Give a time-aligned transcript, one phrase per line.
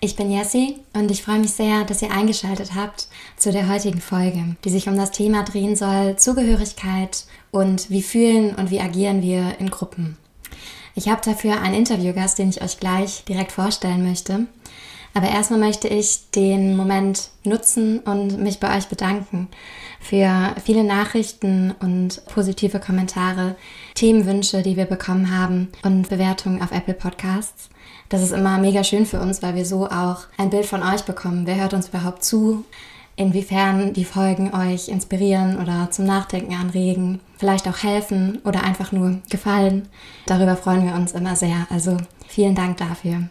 [0.00, 4.00] Ich bin Jessie und ich freue mich sehr, dass ihr eingeschaltet habt zu der heutigen
[4.00, 9.22] Folge, die sich um das Thema drehen soll Zugehörigkeit und wie fühlen und wie agieren
[9.22, 10.16] wir in Gruppen.
[10.94, 14.46] Ich habe dafür einen Interviewgast, den ich euch gleich direkt vorstellen möchte.
[15.14, 19.48] Aber erstmal möchte ich den Moment nutzen und mich bei euch bedanken
[19.98, 23.56] für viele Nachrichten und positive Kommentare,
[23.96, 27.68] Themenwünsche, die wir bekommen haben und Bewertungen auf Apple Podcasts.
[28.08, 31.02] Das ist immer mega schön für uns, weil wir so auch ein Bild von euch
[31.02, 31.46] bekommen.
[31.46, 32.64] Wer hört uns überhaupt zu?
[33.16, 39.18] Inwiefern die Folgen euch inspirieren oder zum Nachdenken anregen, vielleicht auch helfen oder einfach nur
[39.28, 39.88] gefallen.
[40.26, 41.66] Darüber freuen wir uns immer sehr.
[41.68, 41.96] Also
[42.28, 43.24] vielen Dank dafür.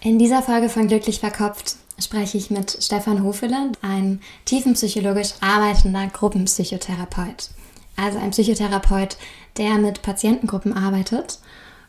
[0.00, 7.50] In dieser Folge von Glücklich Verkopft spreche ich mit Stefan Hofele, ein tiefenpsychologisch arbeitender Gruppenpsychotherapeut.
[7.96, 9.16] Also ein Psychotherapeut,
[9.56, 11.38] der mit Patientengruppen arbeitet.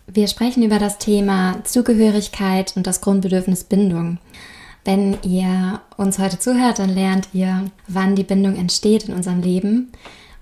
[0.07, 4.19] Wir sprechen über das Thema Zugehörigkeit und das Grundbedürfnis Bindung.
[4.83, 9.91] Wenn ihr uns heute zuhört, dann lernt ihr, wann die Bindung entsteht in unserem Leben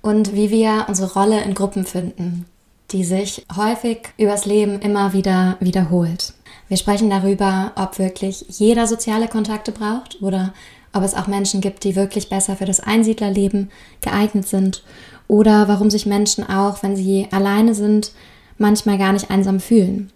[0.02, 2.46] und wie wir unsere Rolle in Gruppen finden,
[2.92, 6.34] die sich häufig übers Leben immer wieder wiederholt.
[6.68, 10.54] Wir sprechen darüber, ob wirklich jeder soziale Kontakte braucht oder
[10.92, 14.84] ob es auch Menschen gibt, die wirklich besser für das Einsiedlerleben geeignet sind
[15.30, 18.12] oder warum sich Menschen auch, wenn sie alleine sind,
[18.58, 20.12] manchmal gar nicht einsam fühlen.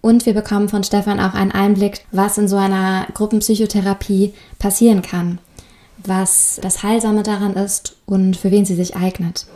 [0.00, 5.38] Und wir bekommen von Stefan auch einen Einblick, was in so einer Gruppenpsychotherapie passieren kann,
[6.04, 9.46] was das Heilsame daran ist und für wen sie sich eignet.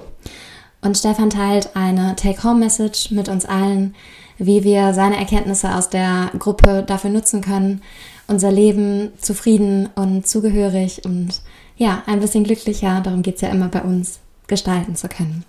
[0.82, 3.96] Und Stefan teilt eine Take-Home-Message mit uns allen,
[4.38, 7.82] wie wir seine Erkenntnisse aus der Gruppe dafür nutzen können,
[8.28, 11.40] unser Leben zufrieden und zugehörig und
[11.76, 15.44] ja, ein bisschen glücklicher, darum geht es ja immer bei uns, gestalten zu können.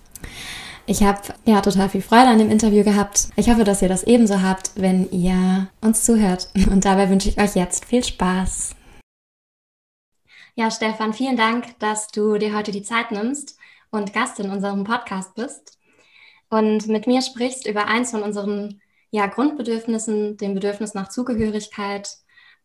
[0.90, 3.28] Ich habe ja total viel Freude an dem Interview gehabt.
[3.36, 6.48] Ich hoffe, dass ihr das ebenso habt, wenn ihr uns zuhört.
[6.70, 8.74] Und dabei wünsche ich euch jetzt viel Spaß.
[10.54, 13.58] Ja, Stefan, vielen Dank, dass du dir heute die Zeit nimmst
[13.90, 15.78] und Gast in unserem Podcast bist
[16.48, 22.16] und mit mir sprichst über eins von unseren ja, Grundbedürfnissen, dem Bedürfnis nach Zugehörigkeit,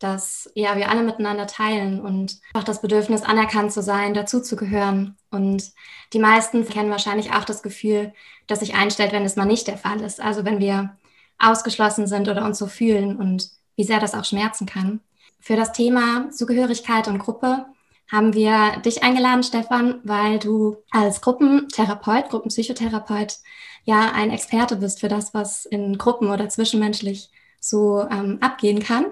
[0.04, 5.18] dass ja, wir alle miteinander teilen und auch das Bedürfnis, anerkannt zu sein, dazuzugehören.
[5.32, 5.72] Und
[6.12, 8.14] die meisten kennen wahrscheinlich auch das Gefühl,
[8.48, 10.20] das sich einstellt, wenn es mal nicht der Fall ist.
[10.20, 10.98] Also wenn wir
[11.40, 15.00] ausgeschlossen sind oder uns so fühlen und wie sehr das auch schmerzen kann.
[15.40, 17.66] Für das Thema Zugehörigkeit und Gruppe
[18.12, 23.38] haben wir dich eingeladen, Stefan, weil du als Gruppentherapeut, Gruppenpsychotherapeut
[23.86, 27.32] ja ein Experte bist für das, was in Gruppen oder zwischenmenschlich
[27.64, 29.06] so ähm, abgehen kann.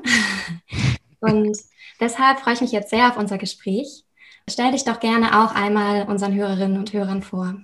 [1.21, 1.57] Und
[1.99, 4.03] deshalb freue ich mich jetzt sehr auf unser Gespräch.
[4.49, 7.55] Stell dich doch gerne auch einmal unseren Hörerinnen und Hörern vor.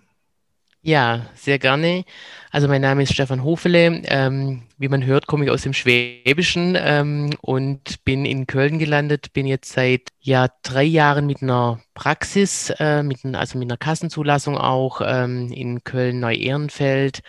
[0.83, 2.05] Ja, sehr gerne.
[2.51, 4.03] Also mein Name ist Stefan Hofele.
[4.05, 9.33] Ähm, wie man hört, komme ich aus dem Schwäbischen ähm, und bin in Köln gelandet.
[9.33, 14.57] Bin jetzt seit ja drei Jahren mit einer Praxis, äh, mit, also mit einer Kassenzulassung
[14.57, 17.21] auch ähm, in Köln-Neu-Ehrenfeld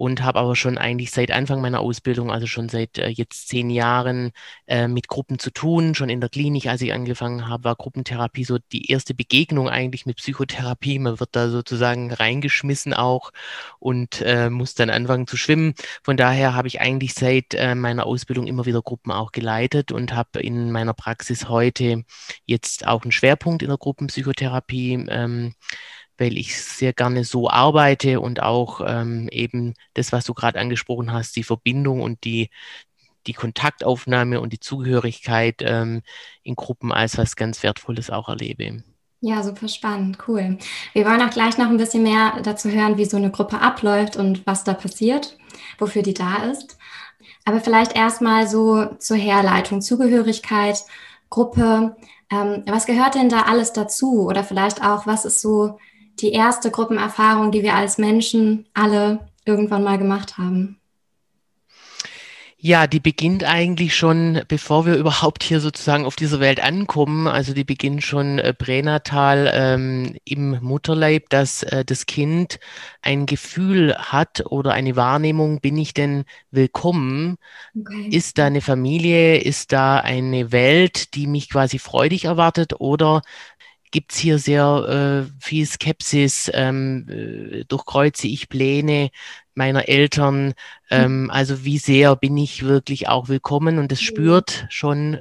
[0.00, 3.68] und habe aber schon eigentlich seit Anfang meiner Ausbildung, also schon seit äh, jetzt zehn
[3.68, 4.32] Jahren,
[4.66, 5.94] äh, mit Gruppen zu tun.
[5.94, 10.06] Schon in der Klinik, als ich angefangen habe, war Gruppentherapie so die erste Begegnung eigentlich
[10.06, 10.98] mit Psychotherapie.
[10.98, 13.30] Man wird da sozusagen reingeschmissen auch
[13.78, 15.74] und äh, muss dann anfangen zu schwimmen.
[16.02, 20.14] Von daher habe ich eigentlich seit äh, meiner Ausbildung immer wieder Gruppen auch geleitet und
[20.14, 22.04] habe in meiner Praxis heute
[22.46, 25.04] jetzt auch einen Schwerpunkt in der Gruppenpsychotherapie.
[25.10, 25.52] Ähm,
[26.20, 31.12] weil ich sehr gerne so arbeite und auch ähm, eben das, was du gerade angesprochen
[31.12, 32.50] hast, die Verbindung und die,
[33.26, 36.02] die Kontaktaufnahme und die Zugehörigkeit ähm,
[36.42, 38.84] in Gruppen als was ganz Wertvolles auch erlebe.
[39.22, 40.58] Ja, super spannend, cool.
[40.92, 44.16] Wir wollen auch gleich noch ein bisschen mehr dazu hören, wie so eine Gruppe abläuft
[44.16, 45.38] und was da passiert,
[45.78, 46.76] wofür die da ist.
[47.46, 50.84] Aber vielleicht erstmal so zur Herleitung, Zugehörigkeit,
[51.30, 51.96] Gruppe.
[52.30, 54.26] Ähm, was gehört denn da alles dazu?
[54.26, 55.78] Oder vielleicht auch, was ist so
[56.22, 60.80] die erste Gruppenerfahrung, die wir als Menschen alle irgendwann mal gemacht haben?
[62.62, 67.26] Ja, die beginnt eigentlich schon, bevor wir überhaupt hier sozusagen auf dieser Welt ankommen.
[67.26, 72.60] Also die beginnt schon äh, pränatal ähm, im Mutterleib, dass äh, das Kind
[73.00, 77.38] ein Gefühl hat oder eine Wahrnehmung, bin ich denn willkommen?
[77.74, 78.10] Okay.
[78.10, 79.38] Ist da eine Familie?
[79.38, 82.74] Ist da eine Welt, die mich quasi freudig erwartet?
[82.78, 83.22] Oder
[83.90, 89.10] gibt es hier sehr äh, viel Skepsis, ähm, äh, durchkreuze ich Pläne
[89.54, 90.54] meiner Eltern,
[90.90, 91.30] ähm, mhm.
[91.30, 94.04] also wie sehr bin ich wirklich auch willkommen und das mhm.
[94.04, 95.18] spürt schon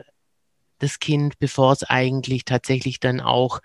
[0.78, 3.60] das Kind, bevor es eigentlich tatsächlich dann auch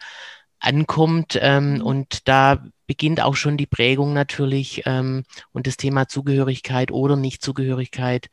[0.59, 1.39] ankommt.
[1.41, 1.83] Ähm, mhm.
[1.83, 8.29] Und da beginnt auch schon die Prägung natürlich ähm, und das Thema Zugehörigkeit oder Nichtzugehörigkeit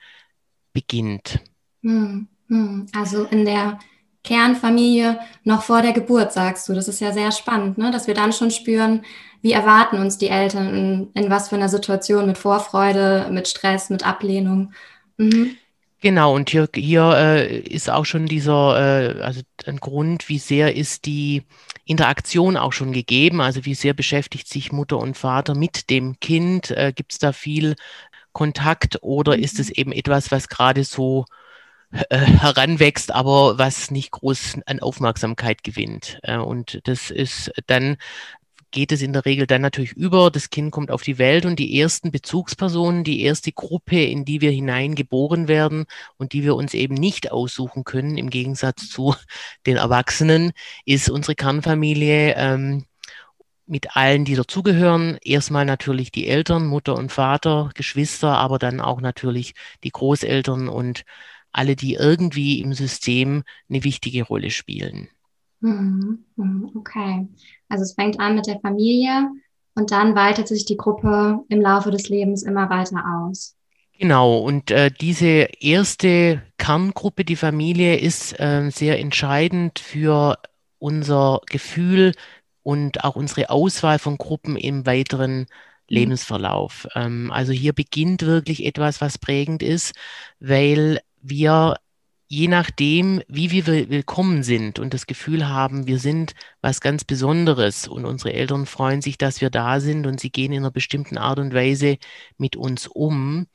[0.73, 1.39] beginnt.
[1.83, 2.87] Hm, hm.
[2.93, 3.79] Also in der
[4.23, 6.73] Kernfamilie noch vor der Geburt, sagst du.
[6.73, 7.91] Das ist ja sehr spannend, ne?
[7.91, 9.03] dass wir dann schon spüren,
[9.41, 13.89] wie erwarten uns die Eltern in, in was für einer Situation mit Vorfreude, mit Stress,
[13.89, 14.73] mit Ablehnung.
[15.17, 15.57] Mhm.
[16.01, 20.75] Genau, und hier, hier äh, ist auch schon dieser, äh, also ein Grund, wie sehr
[20.75, 21.43] ist die
[21.85, 26.71] Interaktion auch schon gegeben, also wie sehr beschäftigt sich Mutter und Vater mit dem Kind,
[26.71, 27.75] äh, gibt es da viel
[28.31, 29.43] Kontakt oder mhm.
[29.43, 31.25] ist es eben etwas, was gerade so
[32.09, 36.19] äh, heranwächst, aber was nicht groß an Aufmerksamkeit gewinnt.
[36.23, 37.97] Äh, und das ist dann
[38.71, 40.31] geht es in der Regel dann natürlich über.
[40.31, 44.41] Das Kind kommt auf die Welt und die ersten Bezugspersonen, die erste Gruppe, in die
[44.41, 45.85] wir hineingeboren werden
[46.17, 49.15] und die wir uns eben nicht aussuchen können, im Gegensatz zu
[49.65, 50.53] den Erwachsenen,
[50.85, 52.33] ist unsere Kernfamilie.
[52.37, 52.85] Ähm,
[53.67, 55.17] mit allen, die dazugehören.
[55.23, 59.53] Erstmal natürlich die Eltern, Mutter und Vater, Geschwister, aber dann auch natürlich
[59.85, 61.05] die Großeltern und
[61.51, 65.09] alle, die irgendwie im System eine wichtige Rolle spielen.
[65.61, 67.27] Mhm, mhm, okay.
[67.69, 69.29] Also es fängt an mit der Familie
[69.75, 73.55] und dann weitet sich die Gruppe im Laufe des Lebens immer weiter aus.
[73.97, 80.39] Genau, und äh, diese erste Kerngruppe, die Familie, ist äh, sehr entscheidend für
[80.79, 82.13] unser Gefühl
[82.63, 85.45] und auch unsere Auswahl von Gruppen im weiteren mhm.
[85.87, 86.87] Lebensverlauf.
[86.95, 89.93] Ähm, also hier beginnt wirklich etwas, was prägend ist,
[90.39, 91.77] weil wir
[92.31, 97.89] je nachdem, wie wir willkommen sind und das Gefühl haben, wir sind was ganz Besonderes
[97.89, 101.17] und unsere Eltern freuen sich, dass wir da sind und sie gehen in einer bestimmten
[101.17, 101.97] Art und Weise
[102.37, 103.47] mit uns um,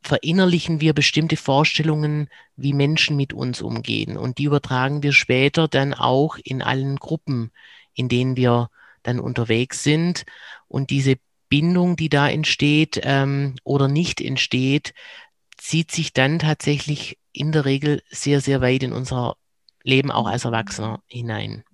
[0.00, 4.16] verinnerlichen wir bestimmte Vorstellungen, wie Menschen mit uns umgehen.
[4.16, 7.50] Und die übertragen wir später dann auch in allen Gruppen,
[7.94, 8.70] in denen wir
[9.02, 10.24] dann unterwegs sind.
[10.68, 11.16] Und diese
[11.48, 14.92] Bindung, die da entsteht ähm, oder nicht entsteht,
[15.56, 19.36] zieht sich dann tatsächlich in der Regel sehr, sehr weit in unser
[19.82, 21.64] Leben auch als Erwachsener hinein.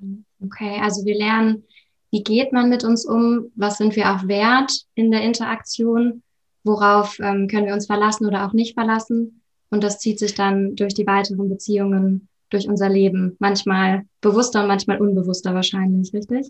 [0.43, 1.65] Okay, also wir lernen,
[2.11, 6.23] wie geht man mit uns um, was sind wir auch wert in der Interaktion,
[6.65, 9.43] worauf ähm, können wir uns verlassen oder auch nicht verlassen.
[9.71, 13.37] Und das zieht sich dann durch die weiteren Beziehungen, durch unser Leben.
[13.38, 16.49] Manchmal bewusster und manchmal unbewusster wahrscheinlich, richtig?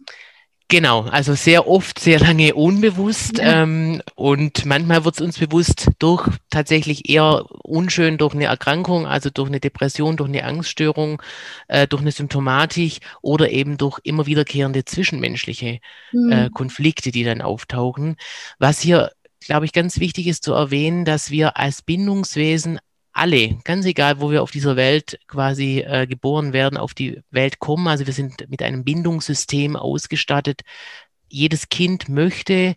[0.70, 3.64] Genau, also sehr oft, sehr lange unbewusst ja.
[3.64, 9.30] ähm, und manchmal wird es uns bewusst durch tatsächlich eher unschön durch eine Erkrankung, also
[9.30, 11.20] durch eine Depression, durch eine Angststörung,
[11.66, 15.80] äh, durch eine Symptomatik oder eben durch immer wiederkehrende zwischenmenschliche
[16.12, 16.30] mhm.
[16.30, 18.14] äh, Konflikte, die dann auftauchen.
[18.60, 22.78] Was hier, glaube ich, ganz wichtig ist zu erwähnen, dass wir als Bindungswesen
[23.12, 27.58] alle, ganz egal, wo wir auf dieser Welt quasi äh, geboren werden, auf die Welt
[27.58, 27.88] kommen.
[27.88, 30.62] Also wir sind mit einem Bindungssystem ausgestattet.
[31.28, 32.76] Jedes Kind möchte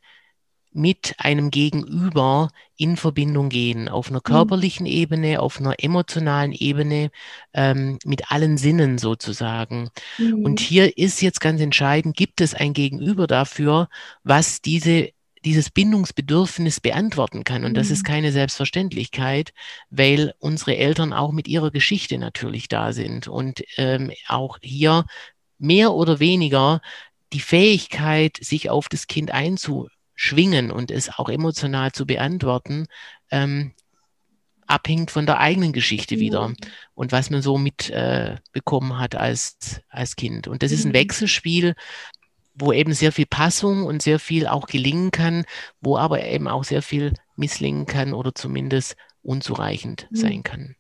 [0.74, 4.24] mit einem Gegenüber in Verbindung gehen, auf einer mhm.
[4.24, 7.12] körperlichen Ebene, auf einer emotionalen Ebene,
[7.54, 9.90] ähm, mit allen Sinnen sozusagen.
[10.18, 10.44] Mhm.
[10.44, 13.88] Und hier ist jetzt ganz entscheidend, gibt es ein Gegenüber dafür,
[14.24, 15.12] was diese
[15.46, 17.66] dieses Bindungsbedürfnis beantworten kann.
[17.66, 18.08] Und das ist mhm.
[18.08, 19.54] keine Selbstverständlichkeit,
[19.90, 25.06] weil unsere Eltern auch mit ihrer Geschichte natürlich da sind und ähm, auch hier
[25.60, 26.82] mehr oder weniger
[27.34, 32.88] die Fähigkeit, sich auf das Kind einzuschwingen und es auch emotional zu beantworten,
[33.32, 33.74] ähm,
[34.68, 36.56] abhängt von der eigenen Geschichte wieder mhm.
[36.96, 40.48] und was man so mitbekommen äh, hat als, als Kind.
[40.48, 40.96] Und das ist ein mhm.
[40.96, 41.76] Wechselspiel,
[42.56, 45.46] wo eben sehr viel Passung und sehr viel auch gelingen kann,
[45.82, 50.16] wo aber eben auch sehr viel misslingen kann oder zumindest unzureichend mhm.
[50.16, 50.76] sein kann.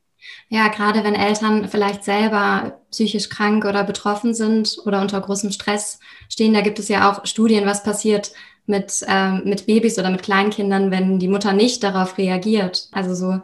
[0.48, 6.00] Ja, gerade wenn Eltern vielleicht selber psychisch krank oder betroffen sind oder unter großem Stress
[6.30, 8.32] stehen, da gibt es ja auch Studien, was passiert
[8.66, 12.88] mit, ähm, mit Babys oder mit Kleinkindern, wenn die Mutter nicht darauf reagiert.
[12.92, 13.42] Also so,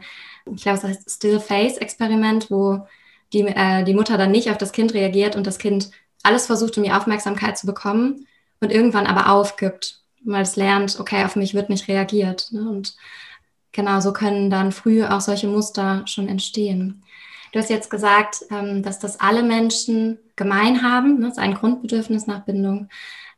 [0.53, 2.87] ich glaube, es heißt Still-Face-Experiment, wo
[3.33, 5.91] die, äh, die Mutter dann nicht auf das Kind reagiert und das Kind
[6.23, 8.27] alles versucht, um die Aufmerksamkeit zu bekommen
[8.59, 12.51] und irgendwann aber aufgibt, weil es lernt, okay, auf mich wird nicht reagiert.
[12.51, 12.69] Ne?
[12.69, 12.95] Und
[13.71, 17.03] genau so können dann früh auch solche Muster schon entstehen.
[17.51, 21.27] Du hast jetzt gesagt, ähm, dass das alle Menschen gemein haben, ne?
[21.27, 22.89] das ist ein Grundbedürfnis nach Bindung.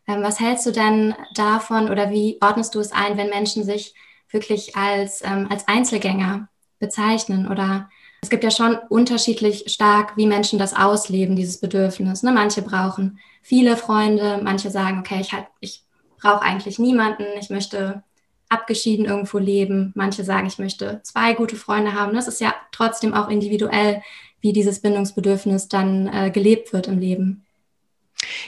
[0.07, 3.93] Ähm, was hältst du denn davon oder wie ordnest du es ein, wenn Menschen sich
[4.29, 7.89] wirklich als, ähm, als Einzelgänger bezeichnen oder
[8.21, 12.21] Es gibt ja schon unterschiedlich stark, wie Menschen das ausleben, dieses Bedürfnis.
[12.21, 12.31] Ne?
[12.31, 15.83] Manche brauchen viele Freunde, manche sagen, okay, ich, halt, ich
[16.19, 18.03] brauche eigentlich niemanden, ich möchte
[18.47, 19.91] abgeschieden irgendwo leben.
[19.95, 22.13] Manche sagen, ich möchte zwei gute Freunde haben.
[22.13, 24.01] Das ist ja trotzdem auch individuell,
[24.41, 27.45] wie dieses Bindungsbedürfnis dann äh, gelebt wird im Leben.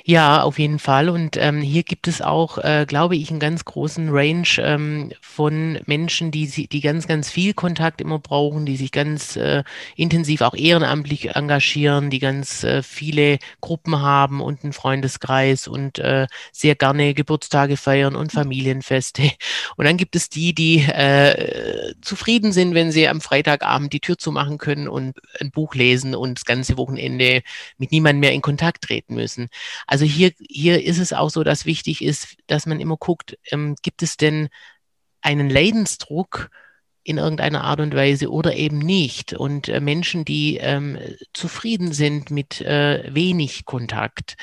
[0.06, 1.10] Ja, auf jeden Fall.
[1.10, 5.80] Und ähm, hier gibt es auch, äh, glaube ich, einen ganz großen Range ähm, von
[5.86, 9.64] Menschen, die, die ganz, ganz viel Kontakt immer brauchen, die sich ganz äh,
[9.96, 16.28] intensiv auch ehrenamtlich engagieren, die ganz äh, viele Gruppen haben und einen Freundeskreis und äh,
[16.52, 19.24] sehr gerne Geburtstage feiern und Familienfeste.
[19.76, 24.18] Und dann gibt es die, die äh, zufrieden sind, wenn sie am Freitagabend die Tür
[24.18, 27.42] zumachen können und ein Buch lesen und das ganze Wochenende
[27.78, 29.50] mit niemandem mehr in Kontakt treten müssen.
[29.88, 33.76] Also hier, hier ist es auch so, dass wichtig ist, dass man immer guckt, ähm,
[33.82, 34.50] gibt es denn
[35.22, 36.50] einen Leidensdruck
[37.04, 39.34] in irgendeiner Art und Weise oder eben nicht.
[39.34, 40.98] Und äh, Menschen, die ähm,
[41.34, 44.36] zufrieden sind mit äh, wenig Kontakt,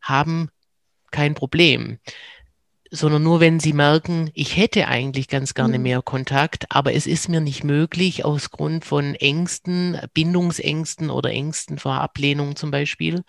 [0.00, 0.50] haben
[1.10, 1.98] kein Problem
[2.90, 5.84] sondern nur wenn sie merken, ich hätte eigentlich ganz gerne mhm.
[5.84, 11.78] mehr Kontakt, aber es ist mir nicht möglich aus Grund von Ängsten, Bindungsängsten oder Ängsten
[11.78, 13.22] vor Ablehnung zum Beispiel.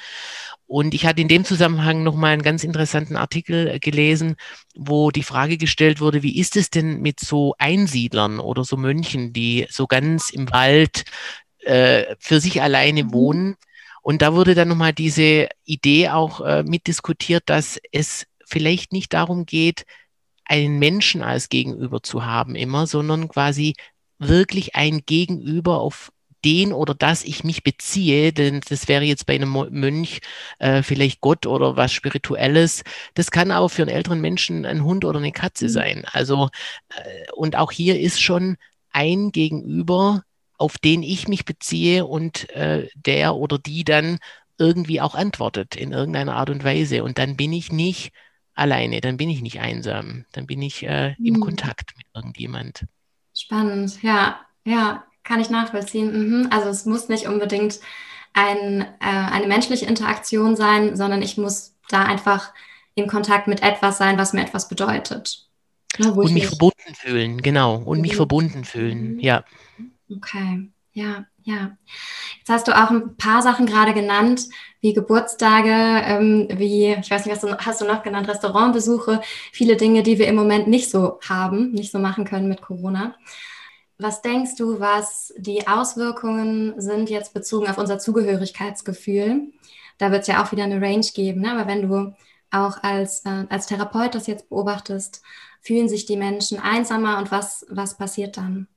[0.65, 4.35] Und ich hatte in dem Zusammenhang nochmal einen ganz interessanten Artikel äh, gelesen,
[4.75, 9.31] wo die Frage gestellt wurde, wie ist es denn mit so Einsiedlern oder so Mönchen,
[9.31, 11.03] die so ganz im Wald
[11.59, 13.13] äh, für sich alleine mhm.
[13.13, 13.55] wohnen?
[14.01, 19.45] Und da wurde dann nochmal diese Idee auch äh, mitdiskutiert, dass es vielleicht nicht darum
[19.45, 19.85] geht,
[20.45, 23.75] einen Menschen als Gegenüber zu haben immer, sondern quasi
[24.19, 26.11] wirklich ein Gegenüber, auf
[26.43, 30.21] den oder das ich mich beziehe, denn das wäre jetzt bei einem Mönch
[30.59, 32.83] äh, vielleicht Gott oder was Spirituelles.
[33.13, 35.69] Das kann aber für einen älteren Menschen ein Hund oder eine Katze mhm.
[35.69, 36.05] sein.
[36.11, 36.49] Also,
[36.89, 38.57] äh, und auch hier ist schon
[38.91, 40.23] ein Gegenüber,
[40.57, 44.19] auf den ich mich beziehe und äh, der oder die dann
[44.57, 47.03] irgendwie auch antwortet in irgendeiner Art und Weise.
[47.03, 48.11] Und dann bin ich nicht
[48.53, 51.39] alleine, dann bin ich nicht einsam, dann bin ich äh, im mhm.
[51.41, 52.85] Kontakt mit irgendjemand.
[53.33, 56.11] Spannend, ja, ja, kann ich nachvollziehen.
[56.41, 56.47] Mhm.
[56.51, 57.79] Also es muss nicht unbedingt
[58.33, 62.53] ein, äh, eine menschliche Interaktion sein, sondern ich muss da einfach
[62.95, 65.47] in Kontakt mit etwas sein, was mir etwas bedeutet.
[65.97, 67.75] Ne, und mich verbunden fühlen, genau.
[67.75, 68.01] Und mhm.
[68.01, 69.43] mich verbunden fühlen, ja.
[70.09, 71.77] Okay, ja, ja.
[72.37, 74.47] Jetzt hast du auch ein paar Sachen gerade genannt,
[74.81, 79.21] wie Geburtstage, ähm, wie, ich weiß nicht, was du, hast du noch genannt, Restaurantbesuche,
[79.51, 83.15] viele Dinge, die wir im Moment nicht so haben, nicht so machen können mit Corona.
[83.99, 89.51] Was denkst du, was die Auswirkungen sind jetzt bezogen auf unser Zugehörigkeitsgefühl?
[89.99, 91.51] Da wird es ja auch wieder eine Range geben, ne?
[91.51, 92.15] aber wenn du
[92.49, 95.21] auch als, äh, als Therapeut das jetzt beobachtest,
[95.61, 98.67] fühlen sich die Menschen einsamer und was, was passiert dann?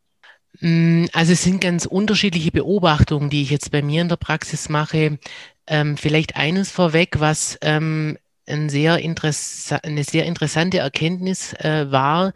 [0.61, 4.69] Mm, also es sind ganz unterschiedliche Beobachtungen, die ich jetzt bei mir in der Praxis
[4.69, 5.19] mache.
[5.66, 12.33] Ähm, vielleicht eines vorweg, was ähm, ein sehr eine sehr interessante Erkenntnis äh, war,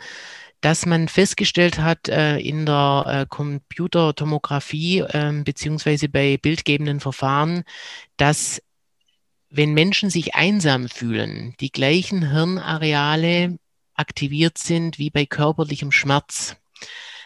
[0.61, 7.65] dass man festgestellt hat äh, in der äh, Computertomographie äh, beziehungsweise bei bildgebenden Verfahren,
[8.17, 8.63] dass
[9.51, 13.59] wenn Menschen sich einsam fühlen, die gleichen Hirnareale
[13.95, 16.57] aktiviert sind wie bei körperlichem Schmerz.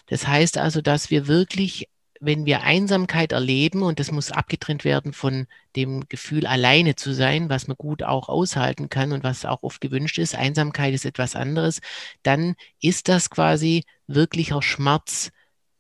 [0.07, 1.89] Das heißt also, dass wir wirklich,
[2.25, 7.49] wenn wir Einsamkeit erleben, und das muss abgetrennt werden von dem Gefühl, alleine zu sein,
[7.49, 11.35] was man gut auch aushalten kann und was auch oft gewünscht ist, Einsamkeit ist etwas
[11.35, 11.81] anderes,
[12.23, 15.33] dann ist das quasi wirklicher Schmerz,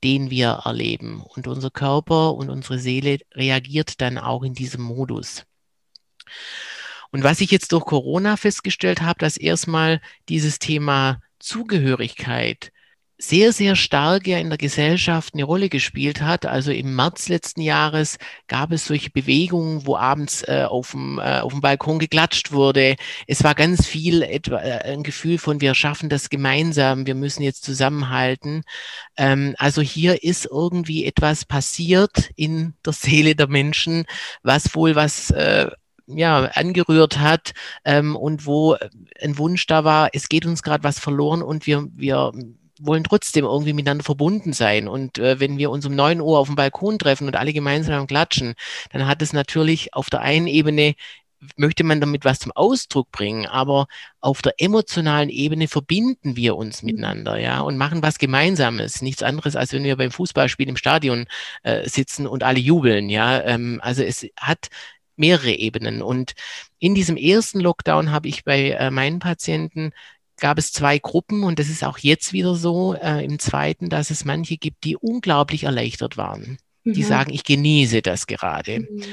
[0.02, 1.22] den wir erleben.
[1.22, 5.44] Und unser Körper und unsere Seele reagiert dann auch in diesem Modus.
[7.12, 12.72] Und was ich jetzt durch Corona festgestellt habe, dass erstmal dieses Thema Zugehörigkeit
[13.22, 16.44] sehr, sehr stark ja in der Gesellschaft eine Rolle gespielt hat.
[16.44, 21.38] Also im März letzten Jahres gab es solche Bewegungen, wo abends äh, auf, dem, äh,
[21.38, 22.96] auf dem Balkon geklatscht wurde.
[23.28, 27.44] Es war ganz viel etwa, äh, ein Gefühl von, wir schaffen das gemeinsam, wir müssen
[27.44, 28.64] jetzt zusammenhalten.
[29.16, 34.04] Ähm, also hier ist irgendwie etwas passiert in der Seele der Menschen,
[34.42, 35.68] was wohl was äh,
[36.08, 37.52] ja, angerührt hat
[37.84, 38.76] ähm, und wo
[39.20, 42.32] ein Wunsch da war, es geht uns gerade was verloren und wir, wir
[42.84, 44.88] wollen trotzdem irgendwie miteinander verbunden sein.
[44.88, 48.06] Und äh, wenn wir uns um neun Uhr auf dem Balkon treffen und alle gemeinsam
[48.06, 48.54] klatschen,
[48.90, 50.94] dann hat es natürlich auf der einen Ebene
[51.56, 53.86] möchte man damit was zum Ausdruck bringen, aber
[54.20, 56.86] auf der emotionalen Ebene verbinden wir uns mhm.
[56.86, 59.02] miteinander, ja, und machen was Gemeinsames.
[59.02, 61.26] Nichts anderes, als wenn wir beim Fußballspiel im Stadion
[61.62, 63.42] äh, sitzen und alle jubeln, ja.
[63.42, 64.68] Ähm, also es hat
[65.16, 66.02] mehrere Ebenen.
[66.02, 66.32] Und
[66.78, 69.92] in diesem ersten Lockdown habe ich bei äh, meinen Patienten
[70.42, 74.10] gab es zwei Gruppen und das ist auch jetzt wieder so äh, im zweiten, dass
[74.10, 76.58] es manche gibt, die unglaublich erleichtert waren.
[76.84, 78.80] die sagen, ich genieße das gerade.
[78.80, 79.04] Mhm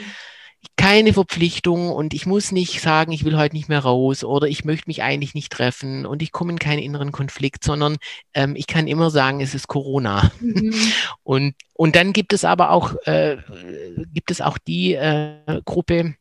[0.76, 4.66] keine Verpflichtung und ich muss nicht sagen, ich will heute nicht mehr raus oder ich
[4.66, 7.98] möchte mich eigentlich nicht treffen und ich komme in keinen inneren Konflikt, sondern
[8.34, 10.32] ähm, ich kann immer sagen, es ist Corona.
[10.40, 10.74] Mhm.
[11.24, 13.38] Und, und dann gibt es aber auch, äh,
[14.14, 16.16] gibt es auch die äh, Gruppe,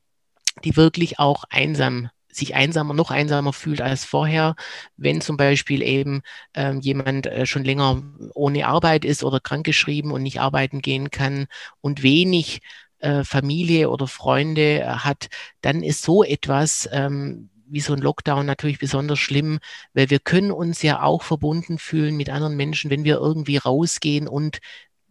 [0.64, 4.54] die wirklich auch einsam sich einsamer, noch einsamer fühlt als vorher,
[4.96, 6.22] wenn zum Beispiel eben
[6.54, 8.02] ähm, jemand äh, schon länger
[8.34, 11.46] ohne Arbeit ist oder krankgeschrieben und nicht arbeiten gehen kann
[11.80, 12.60] und wenig
[12.98, 15.28] äh, Familie oder Freunde äh, hat,
[15.60, 19.58] dann ist so etwas ähm, wie so ein Lockdown natürlich besonders schlimm,
[19.92, 24.26] weil wir können uns ja auch verbunden fühlen mit anderen Menschen, wenn wir irgendwie rausgehen
[24.26, 24.58] und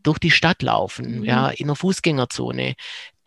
[0.02, 1.24] durch die Stadt laufen, mhm.
[1.24, 2.76] ja, in der Fußgängerzone.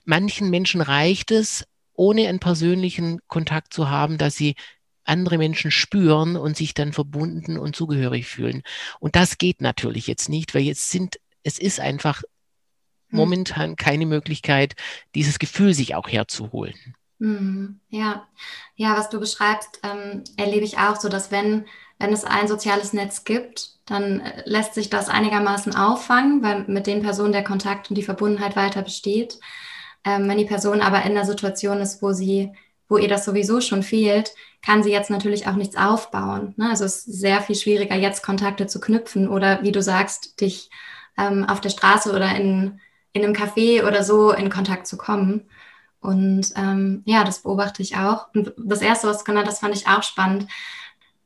[0.05, 4.55] Manchen Menschen reicht es, ohne einen persönlichen Kontakt zu haben, dass sie
[5.05, 8.63] andere Menschen spüren und sich dann verbunden und zugehörig fühlen.
[9.01, 12.23] Und das geht natürlich jetzt nicht, weil jetzt sind, es ist einfach
[13.09, 13.19] hm.
[13.19, 14.75] momentan keine Möglichkeit,
[15.15, 16.95] dieses Gefühl sich auch herzuholen.
[17.21, 17.81] Mhm.
[17.91, 18.27] Ja,
[18.77, 21.67] ja, was du beschreibst, ähm, erlebe ich auch so, dass wenn,
[21.99, 26.87] wenn es ein soziales Netz gibt, dann äh, lässt sich das einigermaßen auffangen, weil mit
[26.87, 29.39] den Personen der Kontakt und die Verbundenheit weiter besteht.
[30.04, 32.52] Ähm, wenn die Person aber in der Situation ist, wo sie,
[32.88, 36.54] wo ihr das sowieso schon fehlt, kann sie jetzt natürlich auch nichts aufbauen.
[36.57, 36.69] Ne?
[36.71, 40.71] Also es ist sehr viel schwieriger, jetzt Kontakte zu knüpfen oder wie du sagst, dich
[41.19, 42.80] ähm, auf der Straße oder in
[43.12, 45.49] in einem Café oder so in Kontakt zu kommen.
[46.00, 48.28] Und ähm, ja, das beobachte ich auch.
[48.35, 50.47] Und das Erste, was du genannt hast, fand ich auch spannend,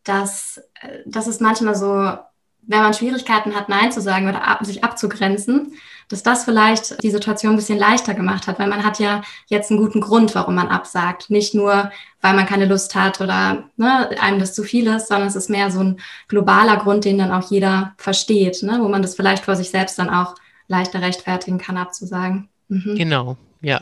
[0.03, 2.19] dass, äh, dass es manchmal so,
[2.67, 5.75] wenn man Schwierigkeiten hat, Nein zu sagen oder ab, sich abzugrenzen,
[6.09, 9.71] dass das vielleicht die Situation ein bisschen leichter gemacht hat, weil man hat ja jetzt
[9.71, 11.31] einen guten Grund, warum man absagt.
[11.31, 11.91] Nicht nur,
[12.21, 15.51] weil man keine Lust hat oder ne, einem das zu viel ist, sondern es ist
[15.51, 19.45] mehr so ein globaler Grund, den dann auch jeder versteht, ne, wo man das vielleicht
[19.45, 20.35] vor sich selbst dann auch
[20.69, 22.49] leichter rechtfertigen kann, abzusagen.
[22.69, 22.95] Mhm.
[22.97, 23.81] Genau, ja.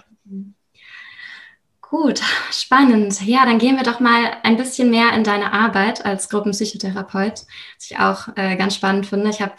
[1.92, 3.20] Gut, spannend.
[3.20, 7.90] Ja, dann gehen wir doch mal ein bisschen mehr in deine Arbeit als Gruppenpsychotherapeut, was
[7.90, 9.28] ich auch äh, ganz spannend finde.
[9.28, 9.52] Ich habe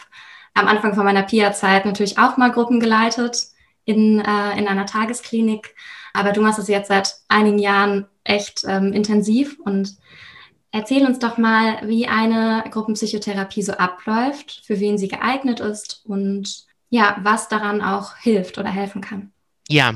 [0.52, 3.38] am Anfang von meiner PIA-Zeit natürlich auch mal Gruppen geleitet
[3.84, 5.76] in, äh, in einer Tagesklinik,
[6.12, 9.96] aber du machst es jetzt seit einigen Jahren echt ähm, intensiv und
[10.72, 16.64] erzähl uns doch mal, wie eine Gruppenpsychotherapie so abläuft, für wen sie geeignet ist und
[16.90, 19.30] ja, was daran auch hilft oder helfen kann.
[19.68, 19.94] Ja,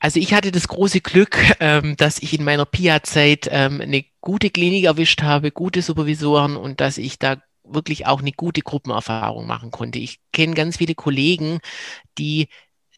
[0.00, 4.50] also ich hatte das große Glück, ähm, dass ich in meiner PIA-Zeit ähm, eine gute
[4.50, 9.70] Klinik erwischt habe, gute Supervisoren und dass ich da wirklich auch eine gute Gruppenerfahrung machen
[9.70, 9.98] konnte.
[9.98, 11.60] Ich kenne ganz viele Kollegen,
[12.18, 12.48] die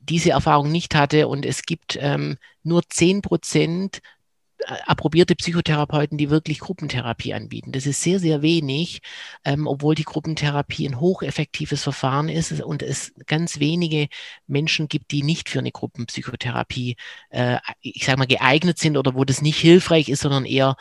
[0.01, 4.01] diese Erfahrung nicht hatte und es gibt ähm, nur zehn Prozent
[4.67, 7.73] approbierte Psychotherapeuten, die wirklich Gruppentherapie anbieten.
[7.73, 9.01] Das ist sehr, sehr wenig,
[9.45, 14.09] ähm, obwohl die Gruppentherapie ein hocheffektives Verfahren ist und es ganz wenige
[14.47, 16.97] Menschen gibt, die nicht für eine Gruppenpsychotherapie,
[17.31, 20.77] äh, ich sage mal, geeignet sind oder wo das nicht hilfreich ist, sondern eher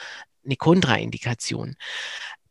[0.46, 1.76] eine Kontraindikation.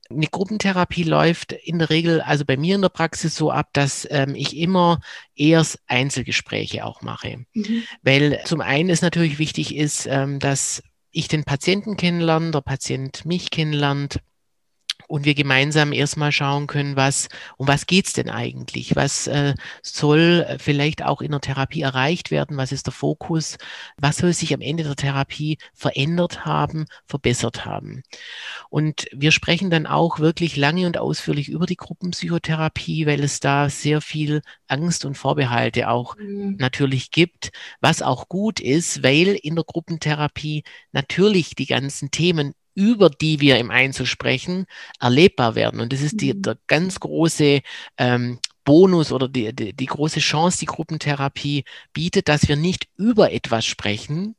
[0.08, 4.06] Eine Gruppentherapie läuft in der Regel, also bei mir in der Praxis so ab, dass
[4.10, 5.00] ähm, ich immer
[5.36, 7.44] erst Einzelgespräche auch mache.
[7.54, 7.84] Mhm.
[8.02, 13.24] Weil zum einen ist natürlich wichtig ist, ähm, dass ich den Patienten kennenlerne, der Patient
[13.24, 14.20] mich kennenlernt
[15.10, 18.94] und wir gemeinsam erstmal schauen können, was, um was geht's denn eigentlich?
[18.94, 22.56] Was äh, soll vielleicht auch in der Therapie erreicht werden?
[22.56, 23.58] Was ist der Fokus?
[23.96, 28.04] Was soll sich am Ende der Therapie verändert haben, verbessert haben?
[28.68, 33.68] Und wir sprechen dann auch wirklich lange und ausführlich über die Gruppenpsychotherapie, weil es da
[33.68, 36.54] sehr viel Angst und Vorbehalte auch mhm.
[36.60, 43.10] natürlich gibt, was auch gut ist, weil in der Gruppentherapie natürlich die ganzen Themen über
[43.10, 44.64] die wir im Einzel sprechen,
[45.00, 45.80] erlebbar werden.
[45.80, 46.40] Und das ist die, mhm.
[46.40, 47.60] der ganz große
[47.98, 53.32] ähm, Bonus oder die, die, die große Chance, die Gruppentherapie bietet, dass wir nicht über
[53.32, 54.34] etwas sprechen,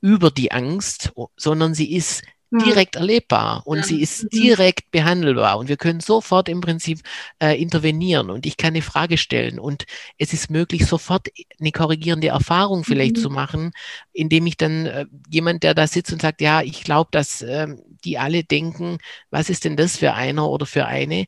[0.00, 2.22] über die Angst, sondern sie ist
[2.58, 3.84] direkt erlebbar und ja.
[3.84, 4.28] sie ist mhm.
[4.30, 7.00] direkt behandelbar und wir können sofort im Prinzip
[7.42, 9.84] äh, intervenieren und ich kann eine Frage stellen und
[10.18, 13.20] es ist möglich, sofort eine korrigierende Erfahrung vielleicht mhm.
[13.20, 13.72] zu machen,
[14.12, 17.68] indem ich dann äh, jemand, der da sitzt und sagt, ja, ich glaube, dass äh,
[18.04, 18.98] die alle denken,
[19.30, 21.26] was ist denn das für einer oder für eine?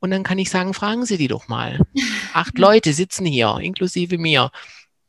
[0.00, 1.80] Und dann kann ich sagen, fragen Sie die doch mal.
[2.34, 4.50] Acht Leute sitzen hier, inklusive mir.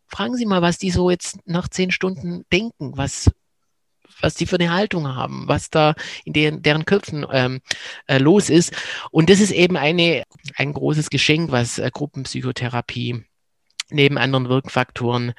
[0.07, 3.29] Fragen Sie mal, was die so jetzt nach zehn Stunden denken, was,
[4.25, 5.93] was die für eine Haltung haben, was da
[6.25, 7.61] in deren, deren Köpfen ähm,
[8.07, 8.73] äh, los ist.
[9.11, 10.23] Und das ist eben eine,
[10.57, 13.23] ein großes Geschenk, was äh, Gruppenpsychotherapie
[13.91, 15.33] neben anderen Wirkfaktoren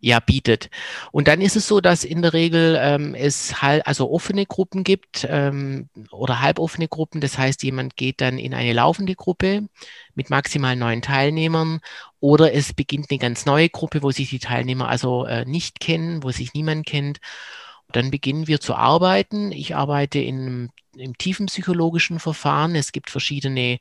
[0.00, 0.68] ja bietet.
[1.12, 4.82] Und dann ist es so, dass in der Regel ähm, es halt also offene Gruppen
[4.82, 7.20] gibt ähm, oder halboffene Gruppen.
[7.20, 9.68] Das heißt, jemand geht dann in eine laufende Gruppe
[10.14, 11.80] mit maximal neun Teilnehmern
[12.18, 16.24] oder es beginnt eine ganz neue Gruppe, wo sich die Teilnehmer also äh, nicht kennen,
[16.24, 17.20] wo sich niemand kennt.
[17.92, 19.52] Dann beginnen wir zu arbeiten.
[19.52, 22.74] Ich arbeite in, im tiefen psychologischen Verfahren.
[22.74, 23.78] Es gibt verschiedene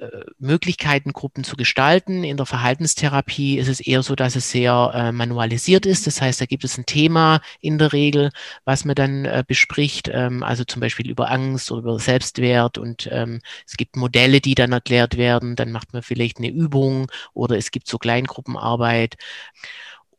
[0.00, 2.24] äh, Möglichkeiten, Gruppen zu gestalten.
[2.24, 6.06] In der Verhaltenstherapie ist es eher so, dass es sehr äh, manualisiert ist.
[6.06, 8.30] Das heißt, da gibt es ein Thema in der Regel,
[8.64, 13.08] was man dann äh, bespricht, ähm, also zum Beispiel über Angst oder über Selbstwert und
[13.12, 15.54] ähm, es gibt Modelle, die dann erklärt werden.
[15.54, 19.16] Dann macht man vielleicht eine Übung oder es gibt so Kleingruppenarbeit.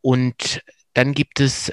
[0.02, 0.62] Und
[0.94, 1.72] dann gibt es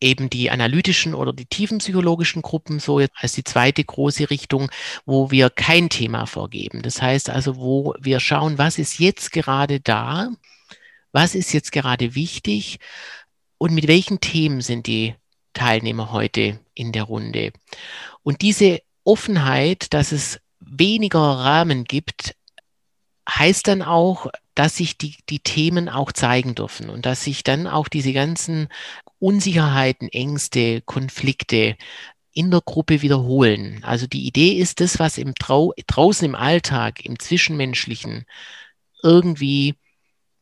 [0.00, 4.70] eben die analytischen oder die tiefenpsychologischen Gruppen so als die zweite große Richtung,
[5.04, 6.82] wo wir kein Thema vorgeben.
[6.82, 10.30] Das heißt also, wo wir schauen, was ist jetzt gerade da,
[11.12, 12.78] was ist jetzt gerade wichtig
[13.58, 15.14] und mit welchen Themen sind die
[15.54, 17.52] Teilnehmer heute in der Runde.
[18.22, 22.34] Und diese Offenheit, dass es weniger Rahmen gibt,
[23.28, 27.66] heißt dann auch, dass sich die, die Themen auch zeigen dürfen und dass sich dann
[27.66, 28.68] auch diese ganzen
[29.18, 31.76] Unsicherheiten, Ängste, Konflikte
[32.32, 33.82] in der Gruppe wiederholen.
[33.82, 38.26] Also die Idee ist, das, was im Trau draußen im Alltag, im Zwischenmenschlichen
[39.02, 39.74] irgendwie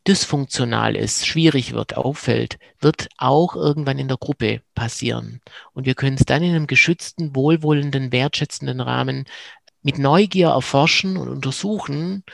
[0.07, 5.41] dysfunktional ist, schwierig wird, auffällt, wird auch irgendwann in der Gruppe passieren.
[5.73, 9.25] Und wir können es dann in einem geschützten, wohlwollenden, wertschätzenden Rahmen
[9.83, 12.25] mit Neugier erforschen und untersuchen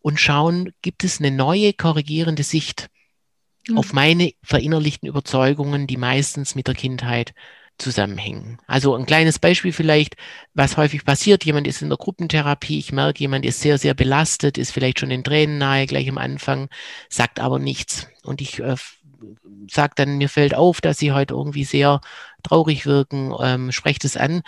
[0.00, 2.88] und schauen, gibt es eine neue korrigierende Sicht
[3.68, 3.78] mhm.
[3.78, 7.34] auf meine verinnerlichten Überzeugungen, die meistens mit der Kindheit
[7.78, 8.58] zusammenhängen.
[8.66, 10.16] Also ein kleines Beispiel vielleicht,
[10.54, 14.56] was häufig passiert, jemand ist in der Gruppentherapie, ich merke, jemand ist sehr, sehr belastet,
[14.56, 16.68] ist vielleicht schon in Tränen nahe gleich am Anfang,
[17.10, 18.08] sagt aber nichts.
[18.22, 18.76] Und ich äh,
[19.70, 22.00] sage dann, mir fällt auf, dass sie heute irgendwie sehr
[22.42, 24.42] traurig wirken, ähm, sprecht es an.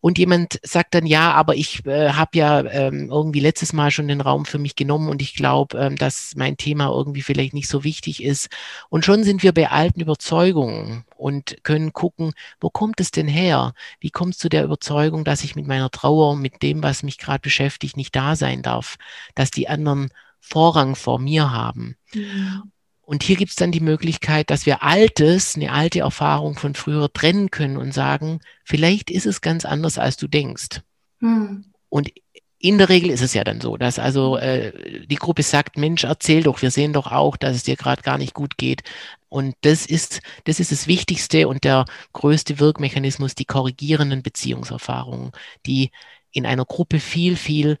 [0.00, 4.08] Und jemand sagt dann, ja, aber ich äh, habe ja ähm, irgendwie letztes Mal schon
[4.08, 7.68] den Raum für mich genommen und ich glaube, ähm, dass mein Thema irgendwie vielleicht nicht
[7.68, 8.48] so wichtig ist.
[8.88, 13.74] Und schon sind wir bei alten Überzeugungen und können gucken, wo kommt es denn her?
[13.98, 17.18] Wie kommt es zu der Überzeugung, dass ich mit meiner Trauer, mit dem, was mich
[17.18, 18.96] gerade beschäftigt, nicht da sein darf,
[19.34, 21.96] dass die anderen Vorrang vor mir haben.
[22.14, 22.72] Mhm.
[23.10, 27.12] Und hier gibt es dann die Möglichkeit, dass wir Altes, eine alte Erfahrung von früher
[27.12, 30.82] trennen können und sagen, vielleicht ist es ganz anders, als du denkst.
[31.18, 31.64] Hm.
[31.88, 32.12] Und
[32.60, 36.04] in der Regel ist es ja dann so, dass also äh, die Gruppe sagt, Mensch,
[36.04, 38.84] erzähl doch, wir sehen doch auch, dass es dir gerade gar nicht gut geht.
[39.28, 45.32] Und das ist, das ist das Wichtigste und der größte Wirkmechanismus, die korrigierenden Beziehungserfahrungen,
[45.66, 45.90] die
[46.30, 47.76] in einer Gruppe viel, viel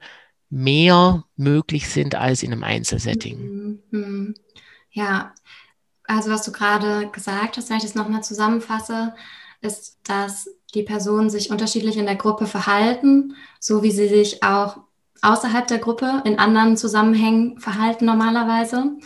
[0.48, 3.78] mehr möglich sind als in einem Einzelsetting.
[3.92, 4.34] Mhm.
[4.90, 5.34] Ja,
[6.04, 9.14] also was du gerade gesagt hast, wenn ich das nochmal zusammenfasse,
[9.60, 14.78] ist, dass die Personen sich unterschiedlich in der Gruppe verhalten, so wie sie sich auch
[15.22, 18.96] außerhalb der Gruppe in anderen Zusammenhängen verhalten normalerweise.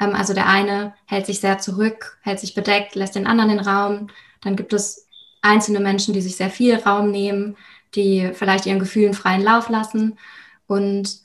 [0.00, 3.60] Ähm, also der eine hält sich sehr zurück, hält sich bedeckt, lässt den anderen den
[3.60, 4.08] Raum.
[4.40, 5.06] Dann gibt es
[5.42, 7.56] einzelne Menschen, die sich sehr viel Raum nehmen,
[7.94, 10.18] die vielleicht ihren Gefühlen freien Lauf lassen.
[10.66, 11.20] Und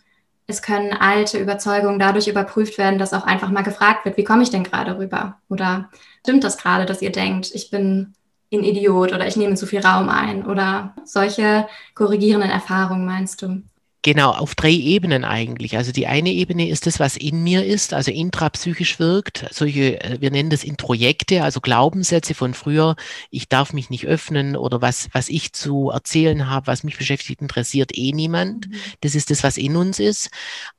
[0.48, 4.44] es können alte Überzeugungen dadurch überprüft werden, dass auch einfach mal gefragt wird, wie komme
[4.44, 5.40] ich denn gerade rüber?
[5.50, 5.90] Oder
[6.22, 8.14] stimmt das gerade, dass ihr denkt, ich bin
[8.54, 10.46] ein Idiot oder ich nehme zu viel Raum ein?
[10.46, 13.64] Oder solche korrigierenden Erfahrungen meinst du?
[14.06, 15.78] Genau, auf drei Ebenen eigentlich.
[15.78, 19.48] Also die eine Ebene ist das, was in mir ist, also intrapsychisch wirkt.
[19.50, 22.96] Solche, äh, wir nennen das Introjekte, also Glaubenssätze von früher.
[23.32, 27.42] Ich darf mich nicht öffnen oder was, was ich zu erzählen habe, was mich beschäftigt,
[27.42, 28.70] interessiert eh niemand.
[28.70, 28.76] Mhm.
[29.02, 30.30] Das ist das, was in uns ist.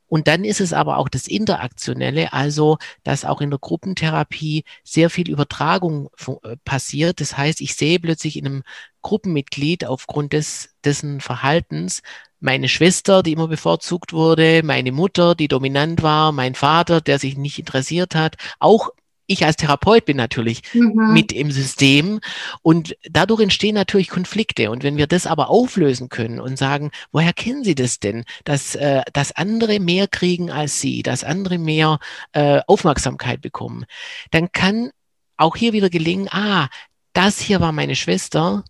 [0.09, 5.11] Und dann ist es aber auch das Interaktionelle, also dass auch in der Gruppentherapie sehr
[5.11, 6.11] viel Übertragung
[6.45, 7.21] äh, passiert.
[7.21, 8.63] Das heißt, ich sehe plötzlich in einem
[9.07, 12.03] Gruppenmitglied aufgrund des, dessen Verhaltens.
[12.41, 17.37] Meine Schwester, die immer bevorzugt wurde, meine Mutter, die dominant war, mein Vater, der sich
[17.37, 18.91] nicht interessiert hat, auch
[19.29, 21.13] ich als Therapeut bin natürlich mhm.
[21.13, 22.19] mit im System.
[22.63, 24.73] Und dadurch entstehen natürlich Konflikte.
[24.73, 28.75] Und wenn wir das aber auflösen können und sagen, woher kennen Sie das denn, dass,
[28.75, 32.01] äh, dass andere mehr kriegen als Sie, dass andere mehr
[32.33, 33.85] äh, Aufmerksamkeit bekommen,
[34.33, 34.91] dann kann
[35.37, 36.69] auch hier wieder gelingen, ah,
[37.13, 38.65] das hier war meine Schwester,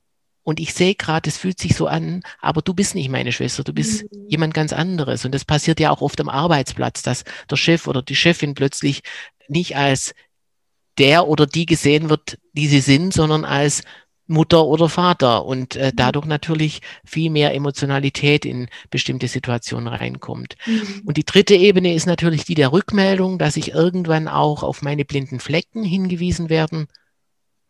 [0.47, 3.65] und ich sehe gerade, es fühlt sich so an, aber du bist nicht meine Schwester,
[3.65, 4.29] du bist mhm.
[4.29, 5.25] jemand ganz anderes.
[5.25, 9.03] Und das passiert ja auch oft am Arbeitsplatz, dass der Chef oder die Chefin plötzlich
[9.49, 10.15] nicht als
[10.99, 13.83] der oder die gesehen wird, die sie sind, sondern als
[14.29, 15.97] Mutter oder Vater und äh, mhm.
[15.97, 20.55] dadurch natürlich viel mehr Emotionalität in bestimmte Situationen reinkommt.
[20.65, 21.03] Mhm.
[21.07, 25.05] Und die dritte Ebene ist natürlich die der Rückmeldung, dass ich irgendwann auch auf meine
[25.05, 26.87] blinden Flecken hingewiesen werden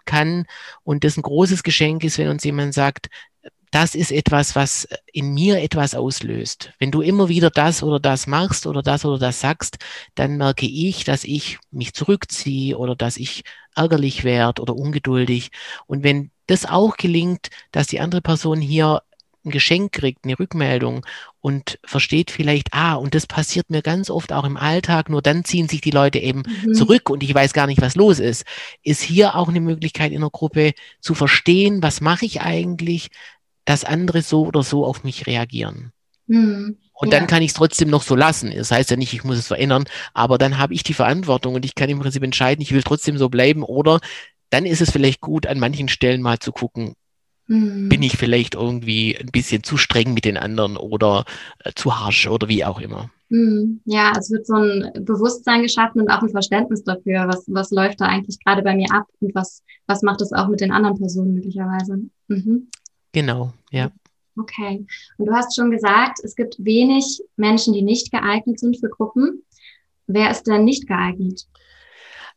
[0.07, 0.47] kann
[0.85, 3.09] und das ein großes Geschenk ist, wenn uns jemand sagt,
[3.71, 6.73] das ist etwas, was in mir etwas auslöst.
[6.79, 9.79] Wenn du immer wieder das oder das machst oder das oder das sagst,
[10.15, 13.43] dann merke ich, dass ich mich zurückziehe oder dass ich
[13.75, 15.51] ärgerlich werde oder ungeduldig.
[15.87, 19.03] Und wenn das auch gelingt, dass die andere Person hier
[19.47, 21.07] ein Geschenk kriegt, eine Rückmeldung
[21.41, 25.45] und versteht vielleicht, ah, und das passiert mir ganz oft auch im Alltag, nur dann
[25.45, 26.75] ziehen sich die Leute eben mhm.
[26.75, 28.45] zurück und ich weiß gar nicht, was los ist,
[28.83, 33.09] ist hier auch eine Möglichkeit in der Gruppe zu verstehen, was mache ich eigentlich,
[33.65, 35.93] dass andere so oder so auf mich reagieren.
[36.27, 36.79] Mhm.
[36.93, 37.19] Und ja.
[37.19, 38.53] dann kann ich es trotzdem noch so lassen.
[38.57, 41.65] Das heißt ja nicht, ich muss es verändern, aber dann habe ich die Verantwortung und
[41.65, 44.01] ich kann im Prinzip entscheiden, ich will trotzdem so bleiben oder
[44.51, 46.95] dann ist es vielleicht gut, an manchen Stellen mal zu gucken,
[47.47, 47.89] mhm.
[47.89, 51.25] bin ich vielleicht irgendwie ein bisschen zu streng mit den anderen oder
[51.65, 53.11] äh, zu harsch oder wie auch immer.
[53.29, 53.81] Mhm.
[53.85, 58.01] Ja, es wird so ein Bewusstsein geschaffen und auch ein Verständnis dafür, was, was läuft
[58.01, 60.99] da eigentlich gerade bei mir ab und was, was macht es auch mit den anderen
[60.99, 62.03] Personen möglicherweise.
[62.29, 62.69] Mhm.
[63.13, 63.91] Genau, ja.
[64.39, 64.87] Okay.
[65.17, 69.43] Und du hast schon gesagt, es gibt wenig Menschen, die nicht geeignet sind für Gruppen.
[70.07, 71.47] Wer ist denn nicht geeignet?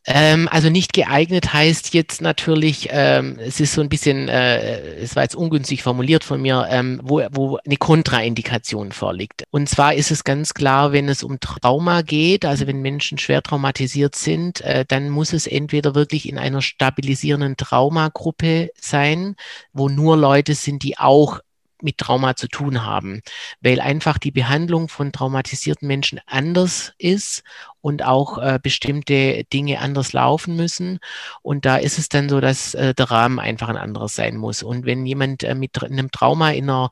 [0.05, 5.15] Ähm, also nicht geeignet heißt jetzt natürlich, ähm, es ist so ein bisschen, äh, es
[5.15, 9.43] war jetzt ungünstig formuliert von mir, ähm, wo, wo eine Kontraindikation vorliegt.
[9.51, 13.43] Und zwar ist es ganz klar, wenn es um Trauma geht, also wenn Menschen schwer
[13.43, 19.35] traumatisiert sind, äh, dann muss es entweder wirklich in einer stabilisierenden Traumagruppe sein,
[19.73, 21.39] wo nur Leute sind, die auch
[21.81, 23.21] mit Trauma zu tun haben,
[23.61, 27.43] weil einfach die Behandlung von traumatisierten Menschen anders ist
[27.81, 30.99] und auch äh, bestimmte Dinge anders laufen müssen.
[31.41, 34.63] Und da ist es dann so, dass äh, der Rahmen einfach ein anderes sein muss.
[34.63, 36.91] Und wenn jemand äh, mit einem Trauma in einer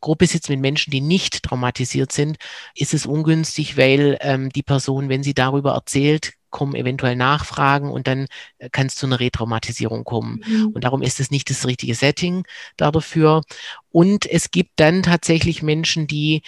[0.00, 2.38] Gruppe sitzt mit Menschen, die nicht traumatisiert sind,
[2.74, 8.06] ist es ungünstig, weil ähm, die Person, wenn sie darüber erzählt, kommen eventuell Nachfragen und
[8.06, 8.26] dann
[8.58, 10.42] äh, kann es zu einer Retraumatisierung kommen.
[10.46, 10.68] Mhm.
[10.68, 12.44] Und darum ist es nicht das richtige Setting
[12.76, 13.42] dafür.
[13.90, 16.42] Und es gibt dann tatsächlich Menschen, die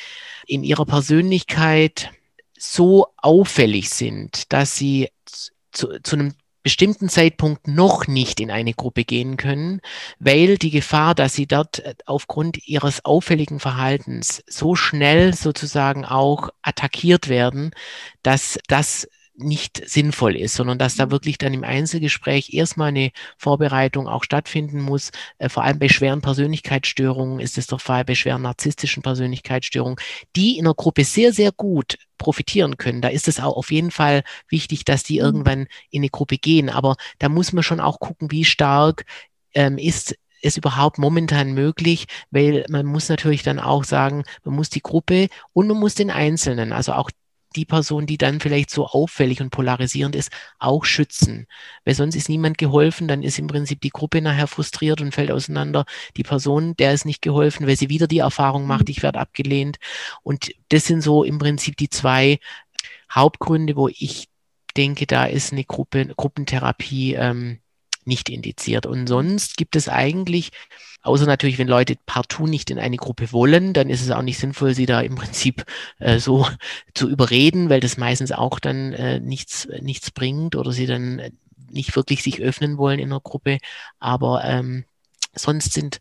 [0.47, 2.11] in ihrer Persönlichkeit
[2.59, 5.09] so auffällig sind, dass sie
[5.73, 9.81] zu, zu einem bestimmten Zeitpunkt noch nicht in eine Gruppe gehen können,
[10.19, 16.51] weil die Gefahr, dass sie dort äh, aufgrund ihres auffälligen Verhaltens so schnell sozusagen auch
[16.63, 17.73] attackiert werden,
[18.23, 21.11] dass das nicht sinnvoll ist, sondern dass da mhm.
[21.11, 25.11] wirklich dann im Einzelgespräch erstmal eine Vorbereitung auch stattfinden muss.
[25.39, 29.97] Äh, vor allem bei schweren Persönlichkeitsstörungen ist es der Fall, bei schweren narzisstischen Persönlichkeitsstörungen,
[30.37, 33.01] die in der Gruppe sehr, sehr gut profitieren können.
[33.01, 35.25] Da ist es auch auf jeden Fall wichtig, dass die mhm.
[35.25, 36.69] irgendwann in eine Gruppe gehen.
[36.69, 39.05] Aber da muss man schon auch gucken, wie stark
[39.55, 44.71] ähm, ist es überhaupt momentan möglich, weil man muss natürlich dann auch sagen, man muss
[44.71, 47.11] die Gruppe und man muss den Einzelnen, also auch
[47.53, 51.47] die Person, die dann vielleicht so auffällig und polarisierend ist, auch schützen.
[51.85, 55.31] Weil sonst ist niemand geholfen, dann ist im Prinzip die Gruppe nachher frustriert und fällt
[55.31, 55.85] auseinander.
[56.17, 58.93] Die Person, der ist nicht geholfen, weil sie wieder die Erfahrung macht, mhm.
[58.93, 59.79] ich werde abgelehnt.
[60.23, 62.39] Und das sind so im Prinzip die zwei
[63.11, 64.29] Hauptgründe, wo ich
[64.77, 67.62] denke, da ist eine Gruppe, Gruppentherapie ähm,
[68.07, 68.87] nicht indiziert.
[68.87, 70.51] Und sonst gibt es eigentlich
[71.03, 74.39] Außer natürlich, wenn Leute partout nicht in eine Gruppe wollen, dann ist es auch nicht
[74.39, 75.65] sinnvoll, sie da im Prinzip
[75.99, 76.47] äh, so
[76.95, 81.21] zu überreden, weil das meistens auch dann äh, nichts, nichts bringt oder sie dann
[81.71, 83.59] nicht wirklich sich öffnen wollen in einer Gruppe.
[83.99, 84.85] Aber ähm,
[85.35, 86.01] sonst sind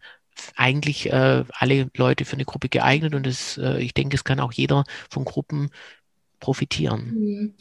[0.56, 4.40] eigentlich äh, alle Leute für eine Gruppe geeignet und das, äh, ich denke, es kann
[4.40, 5.72] auch jeder von Gruppen
[6.40, 7.14] profitieren.
[7.14, 7.54] Mhm.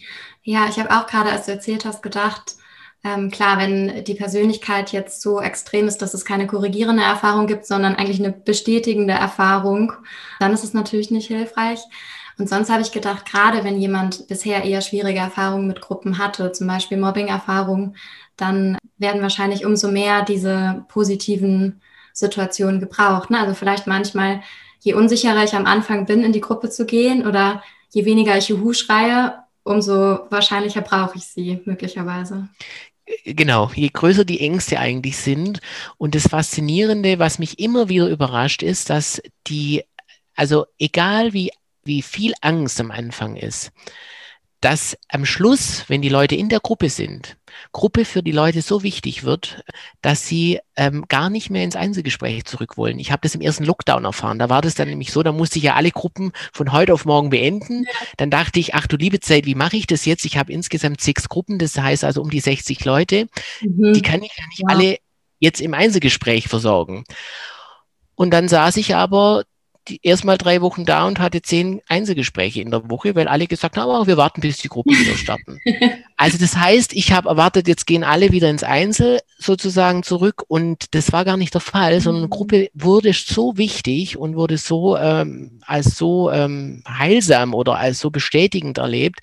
[0.43, 2.57] Ja, ich habe auch gerade, als du erzählt hast, gedacht,
[3.03, 7.67] ähm, klar, wenn die Persönlichkeit jetzt so extrem ist, dass es keine korrigierende Erfahrung gibt,
[7.67, 9.93] sondern eigentlich eine bestätigende Erfahrung,
[10.39, 11.81] dann ist es natürlich nicht hilfreich.
[12.39, 16.53] Und sonst habe ich gedacht, gerade wenn jemand bisher eher schwierige Erfahrungen mit Gruppen hatte,
[16.53, 17.97] zum Beispiel Mobbing-Erfahrungen,
[18.37, 21.83] dann werden wahrscheinlich umso mehr diese positiven
[22.13, 23.31] Situationen gebraucht.
[23.31, 23.39] Ne?
[23.39, 24.43] Also vielleicht manchmal,
[24.81, 28.49] je unsicherer ich am Anfang bin, in die Gruppe zu gehen oder je weniger ich
[28.49, 32.49] Juhu schreie, umso wahrscheinlicher brauche ich sie möglicherweise.
[33.25, 35.61] Genau, je größer die Ängste eigentlich sind.
[35.99, 39.85] Und das Faszinierende, was mich immer wieder überrascht, ist, dass die,
[40.35, 41.51] also egal wie,
[41.85, 43.73] wie viel Angst am Anfang ist,
[44.61, 47.39] dass am Schluss, wenn die Leute in der Gruppe sind,
[47.73, 49.65] Gruppe für die Leute so wichtig wird,
[50.03, 52.99] dass sie ähm, gar nicht mehr ins Einzelgespräch zurück wollen.
[52.99, 54.39] Ich habe das im ersten Lockdown erfahren.
[54.39, 57.07] Da war das dann nämlich so, da musste ich ja alle Gruppen von heute auf
[57.07, 57.87] morgen beenden.
[58.19, 60.25] Dann dachte ich, ach du liebe Zeit, wie mache ich das jetzt?
[60.25, 63.29] Ich habe insgesamt sechs Gruppen, das heißt also um die 60 Leute.
[63.63, 63.95] Mhm.
[63.95, 64.67] Die kann ich ja nicht ja.
[64.69, 64.97] alle
[65.39, 67.05] jetzt im Einzelgespräch versorgen.
[68.15, 69.45] Und dann saß ich aber
[70.03, 73.77] erst mal drei Wochen da und hatte zehn Einzelgespräche in der Woche, weil alle gesagt
[73.77, 75.61] haben, aber wir warten, bis die Gruppen wieder starten.
[76.17, 80.95] also das heißt, ich habe erwartet, jetzt gehen alle wieder ins Einzel sozusagen zurück und
[80.95, 82.31] das war gar nicht der Fall, sondern eine mhm.
[82.31, 88.11] Gruppe wurde so wichtig und wurde so ähm, als so ähm, heilsam oder als so
[88.11, 89.21] bestätigend erlebt,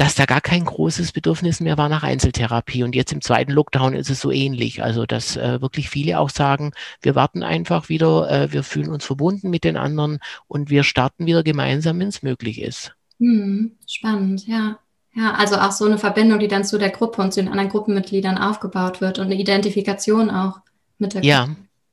[0.00, 2.84] dass da gar kein großes Bedürfnis mehr war nach Einzeltherapie.
[2.84, 4.82] Und jetzt im zweiten Lockdown ist es so ähnlich.
[4.82, 9.04] Also, dass äh, wirklich viele auch sagen, wir warten einfach wieder, äh, wir fühlen uns
[9.04, 12.94] verbunden mit den anderen und wir starten wieder gemeinsam, wenn es möglich ist.
[13.18, 14.78] Hm, spannend, ja.
[15.12, 17.68] Ja, also auch so eine Verbindung, die dann zu der Gruppe und zu den anderen
[17.68, 20.60] Gruppenmitgliedern aufgebaut wird und eine Identifikation auch
[20.96, 21.28] mit der Gruppe.
[21.28, 21.48] Ja.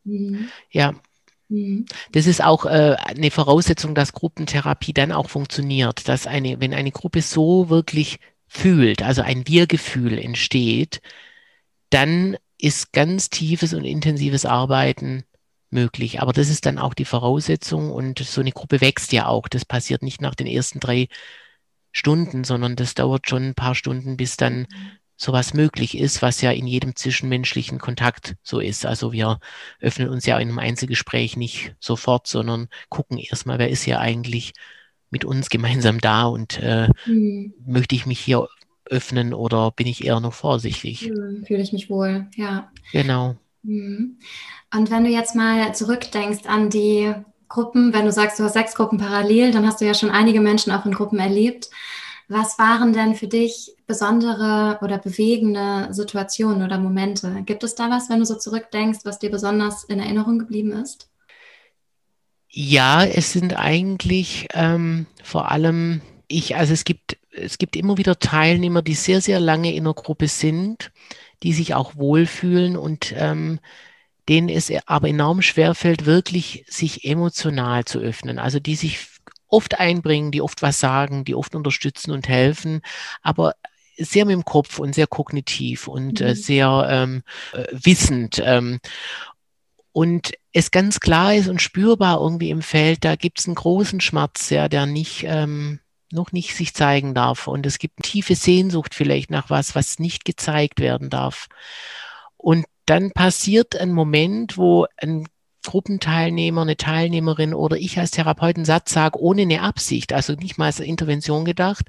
[0.05, 0.47] Mhm.
[0.71, 0.93] Ja.
[2.11, 6.91] Das ist auch äh, eine Voraussetzung, dass Gruppentherapie dann auch funktioniert, dass eine, wenn eine
[6.91, 11.01] Gruppe so wirklich fühlt, also ein Wir-Gefühl entsteht,
[11.89, 15.23] dann ist ganz tiefes und intensives Arbeiten
[15.69, 16.21] möglich.
[16.21, 19.47] Aber das ist dann auch die Voraussetzung und so eine Gruppe wächst ja auch.
[19.47, 21.07] Das passiert nicht nach den ersten drei
[21.93, 26.41] Stunden, sondern das dauert schon ein paar Stunden, bis dann mhm sowas möglich ist, was
[26.41, 28.85] ja in jedem zwischenmenschlichen Kontakt so ist.
[28.85, 29.39] Also wir
[29.81, 34.53] öffnen uns ja in einem Einzelgespräch nicht sofort, sondern gucken erstmal, wer ist ja eigentlich
[35.09, 37.53] mit uns gemeinsam da und äh, mhm.
[37.65, 38.47] möchte ich mich hier
[38.85, 41.09] öffnen oder bin ich eher noch vorsichtig?
[41.09, 42.71] Mhm, Fühle ich mich wohl, ja.
[42.91, 43.35] Genau.
[43.63, 44.19] Mhm.
[44.73, 47.13] Und wenn du jetzt mal zurückdenkst an die
[47.49, 50.41] Gruppen, wenn du sagst, du hast sechs Gruppen parallel, dann hast du ja schon einige
[50.41, 51.69] Menschen auch in Gruppen erlebt.
[52.29, 57.43] Was waren denn für dich besondere oder bewegende Situationen oder Momente?
[57.45, 61.09] Gibt es da was, wenn du so zurückdenkst, was dir besonders in Erinnerung geblieben ist?
[62.49, 68.19] Ja, es sind eigentlich ähm, vor allem ich, also es gibt, es gibt immer wieder
[68.19, 70.91] Teilnehmer, die sehr, sehr lange in der Gruppe sind,
[71.43, 73.59] die sich auch wohlfühlen und ähm,
[74.27, 78.39] denen es aber enorm schwerfällt, wirklich sich emotional zu öffnen.
[78.39, 79.07] Also die sich
[79.47, 82.81] oft einbringen, die oft was sagen, die oft unterstützen und helfen,
[83.21, 83.53] aber
[83.97, 86.29] sehr mit dem Kopf und sehr kognitiv und äh, mhm.
[86.29, 88.41] äh, sehr ähm, äh, wissend.
[88.43, 88.79] Ähm,
[89.91, 93.99] und es ganz klar ist und spürbar irgendwie im Feld, da gibt es einen großen
[93.99, 95.79] Schmerz, ja, der nicht, ähm,
[96.11, 97.47] noch nicht sich zeigen darf.
[97.47, 101.47] Und es gibt eine tiefe Sehnsucht vielleicht nach was, was nicht gezeigt werden darf.
[102.37, 105.27] Und dann passiert ein Moment, wo ein
[105.67, 110.57] Gruppenteilnehmer, eine Teilnehmerin oder ich als Therapeut einen Satz sage, ohne eine Absicht, also nicht
[110.57, 111.87] mal als Intervention gedacht.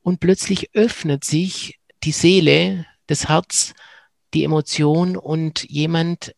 [0.00, 3.74] Und plötzlich öffnet sich die Seele, das Herz,
[4.34, 6.34] die Emotion und jemand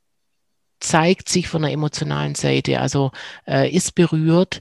[0.81, 3.13] zeigt sich von der emotionalen Seite, also
[3.47, 4.59] äh, ist berührt.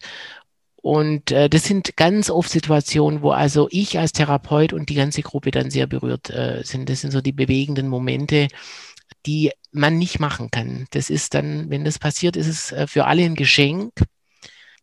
[0.75, 5.23] Und äh, das sind ganz oft Situationen, wo also ich als Therapeut und die ganze
[5.23, 6.89] Gruppe dann sehr berührt äh, sind.
[6.89, 8.49] Das sind so die bewegenden Momente,
[9.25, 10.85] die man nicht machen kann.
[10.91, 13.91] Das ist dann, wenn das passiert, ist es äh, für alle ein Geschenk.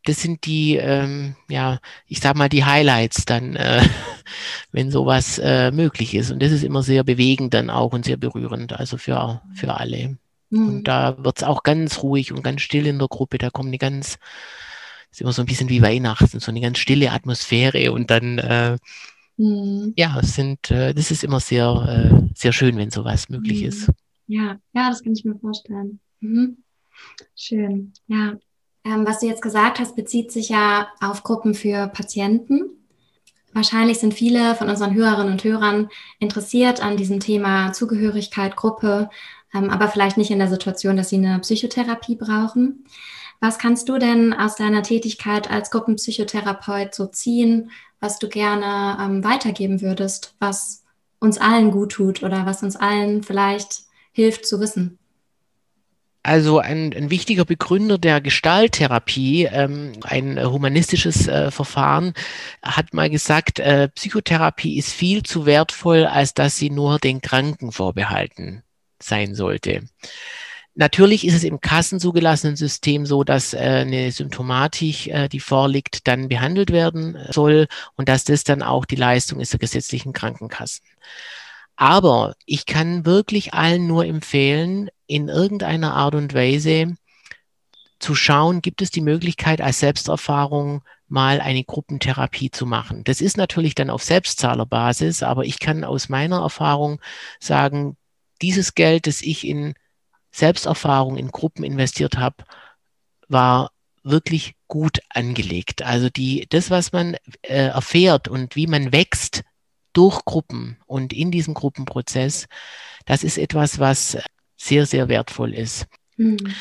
[0.04, 3.82] Das sind die, ähm, ja, ich sag mal, die Highlights dann, äh,
[4.72, 6.30] wenn sowas äh, möglich ist.
[6.30, 10.18] Und das ist immer sehr bewegend dann auch und sehr berührend, also für, für alle.
[10.50, 10.68] Mhm.
[10.68, 13.38] Und da wird es auch ganz ruhig und ganz still in der Gruppe.
[13.38, 14.18] Da kommt eine ganz,
[15.10, 18.76] ist immer so ein bisschen wie Weihnachten, so eine ganz stille Atmosphäre und dann, äh,
[19.36, 19.92] mhm.
[19.96, 23.68] ja, es sind, äh, das ist immer sehr, äh, sehr schön, wenn sowas möglich mhm.
[23.68, 23.90] ist.
[24.30, 25.98] Ja, ja, das kann ich mir vorstellen.
[26.20, 26.58] Mhm.
[27.34, 28.36] Schön, ja.
[28.84, 32.62] Ähm, was du jetzt gesagt hast, bezieht sich ja auf Gruppen für Patienten.
[33.52, 35.88] Wahrscheinlich sind viele von unseren Hörerinnen und Hörern
[36.20, 39.10] interessiert an diesem Thema Zugehörigkeit, Gruppe,
[39.52, 42.84] ähm, aber vielleicht nicht in der Situation, dass sie eine Psychotherapie brauchen.
[43.40, 49.24] Was kannst du denn aus deiner Tätigkeit als Gruppenpsychotherapeut so ziehen, was du gerne ähm,
[49.24, 50.84] weitergeben würdest, was
[51.18, 54.98] uns allen gut tut oder was uns allen vielleicht hilft zu wissen?
[56.22, 62.12] Also ein, ein, wichtiger Begründer der Gestalttherapie, ähm, ein humanistisches äh, Verfahren,
[62.62, 67.72] hat mal gesagt, äh, Psychotherapie ist viel zu wertvoll, als dass sie nur den Kranken
[67.72, 68.62] vorbehalten
[69.02, 69.82] sein sollte.
[70.74, 76.28] Natürlich ist es im kassenzugelassenen System so, dass äh, eine Symptomatik, äh, die vorliegt, dann
[76.28, 80.84] behandelt werden soll und dass das dann auch die Leistung ist der gesetzlichen Krankenkassen.
[81.76, 86.96] Aber ich kann wirklich allen nur empfehlen, in irgendeiner Art und Weise
[87.98, 93.04] zu schauen, gibt es die Möglichkeit, als Selbsterfahrung mal eine Gruppentherapie zu machen.
[93.04, 97.00] Das ist natürlich dann auf Selbstzahlerbasis, aber ich kann aus meiner Erfahrung
[97.40, 97.96] sagen,
[98.42, 99.74] dieses Geld, das ich in
[100.30, 102.44] Selbsterfahrung in Gruppen investiert habe,
[103.28, 103.72] war
[104.02, 105.82] wirklich gut angelegt.
[105.82, 109.42] Also die, das, was man äh, erfährt und wie man wächst
[109.92, 112.46] durch Gruppen und in diesem Gruppenprozess,
[113.06, 114.18] das ist etwas, was
[114.56, 115.86] sehr, sehr wertvoll ist.
[116.16, 116.54] Mhm.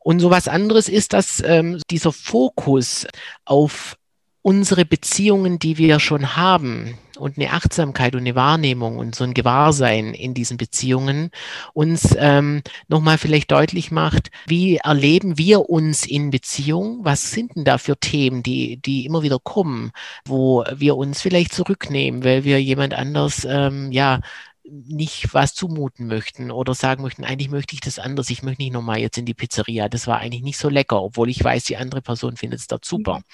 [0.00, 3.06] Und so was anderes ist, dass ähm, dieser Fokus
[3.44, 3.96] auf
[4.42, 9.34] unsere Beziehungen, die wir schon haben und eine Achtsamkeit und eine Wahrnehmung und so ein
[9.34, 11.30] Gewahrsein in diesen Beziehungen
[11.72, 17.04] uns ähm, nochmal vielleicht deutlich macht, wie erleben wir uns in Beziehung?
[17.04, 19.92] Was sind denn da für Themen, die, die immer wieder kommen,
[20.26, 24.20] wo wir uns vielleicht zurücknehmen, weil wir jemand anders, ähm, ja,
[24.64, 28.72] nicht was zumuten möchten oder sagen möchten, eigentlich möchte ich das anders, ich möchte nicht
[28.72, 31.76] nochmal jetzt in die Pizzeria, das war eigentlich nicht so lecker, obwohl ich weiß, die
[31.76, 33.18] andere Person findet es dort super.
[33.18, 33.24] Mhm.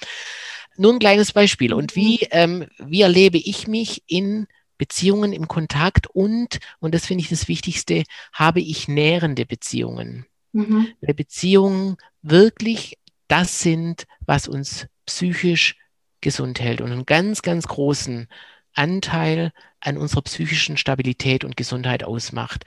[0.79, 1.73] Nur ein kleines Beispiel.
[1.73, 2.27] Und wie, mhm.
[2.31, 7.49] ähm, wie erlebe ich mich in Beziehungen, im Kontakt und, und das finde ich das
[7.49, 10.25] Wichtigste, habe ich nährende Beziehungen.
[10.53, 10.87] Mhm.
[11.01, 15.75] Weil Beziehungen wirklich das sind, was uns psychisch
[16.21, 18.29] gesund hält und einen ganz, ganz großen
[18.73, 19.51] Anteil
[19.81, 22.63] an unserer psychischen Stabilität und Gesundheit ausmacht.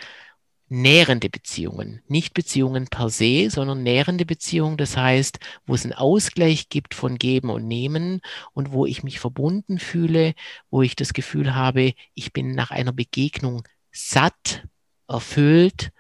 [0.74, 6.70] Nährende Beziehungen, nicht Beziehungen per se, sondern nährende Beziehungen, das heißt, wo es einen Ausgleich
[6.70, 8.22] gibt von Geben und Nehmen
[8.54, 10.32] und wo ich mich verbunden fühle,
[10.70, 14.66] wo ich das Gefühl habe, ich bin nach einer Begegnung satt,
[15.08, 15.92] erfüllt,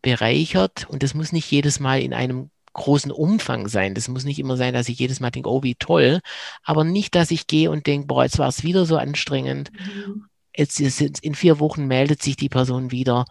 [0.00, 3.92] bereichert und das muss nicht jedes Mal in einem großen Umfang sein.
[3.92, 6.20] Das muss nicht immer sein, dass ich jedes Mal denke, oh, wie toll,
[6.62, 9.70] aber nicht, dass ich gehe und denke, boah, jetzt war es wieder so anstrengend.
[9.72, 10.24] Mhm.
[10.56, 13.26] Jetzt ist, in vier Wochen meldet sich die Person wieder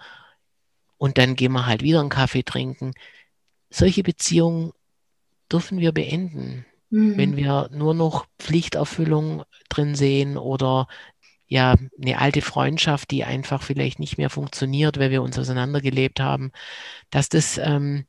[1.05, 2.93] und dann gehen wir halt wieder einen Kaffee trinken.
[3.69, 4.71] Solche Beziehungen
[5.51, 6.65] dürfen wir beenden.
[6.89, 7.15] Mhm.
[7.15, 10.87] Wenn wir nur noch Pflichterfüllung drin sehen oder
[11.45, 16.51] ja, eine alte Freundschaft, die einfach vielleicht nicht mehr funktioniert, weil wir uns auseinandergelebt haben,
[17.11, 18.05] dass das ähm,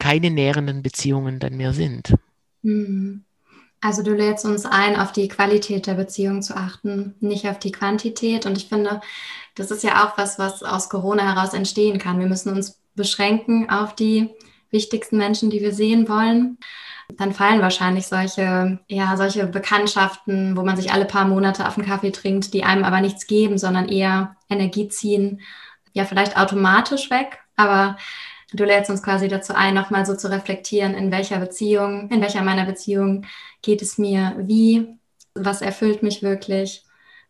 [0.00, 2.16] keine nährenden Beziehungen dann mehr sind.
[2.62, 3.22] Mhm.
[3.80, 7.70] Also du lädst uns ein, auf die Qualität der Beziehung zu achten, nicht auf die
[7.70, 8.44] Quantität.
[8.44, 9.00] Und ich finde,
[9.56, 12.18] das ist ja auch was, was aus Corona heraus entstehen kann.
[12.18, 14.30] Wir müssen uns beschränken auf die
[14.70, 16.58] wichtigsten Menschen, die wir sehen wollen.
[17.16, 21.86] Dann fallen wahrscheinlich solche, ja, solche Bekanntschaften, wo man sich alle paar Monate auf einen
[21.86, 25.40] Kaffee trinkt, die einem aber nichts geben, sondern eher Energie ziehen,
[25.92, 27.38] ja, vielleicht automatisch weg.
[27.56, 27.96] Aber
[28.52, 32.42] Du lädst uns quasi dazu ein, nochmal so zu reflektieren, in welcher Beziehung, in welcher
[32.42, 33.26] meiner Beziehungen
[33.60, 34.98] geht es mir wie,
[35.34, 36.85] was erfüllt mich wirklich,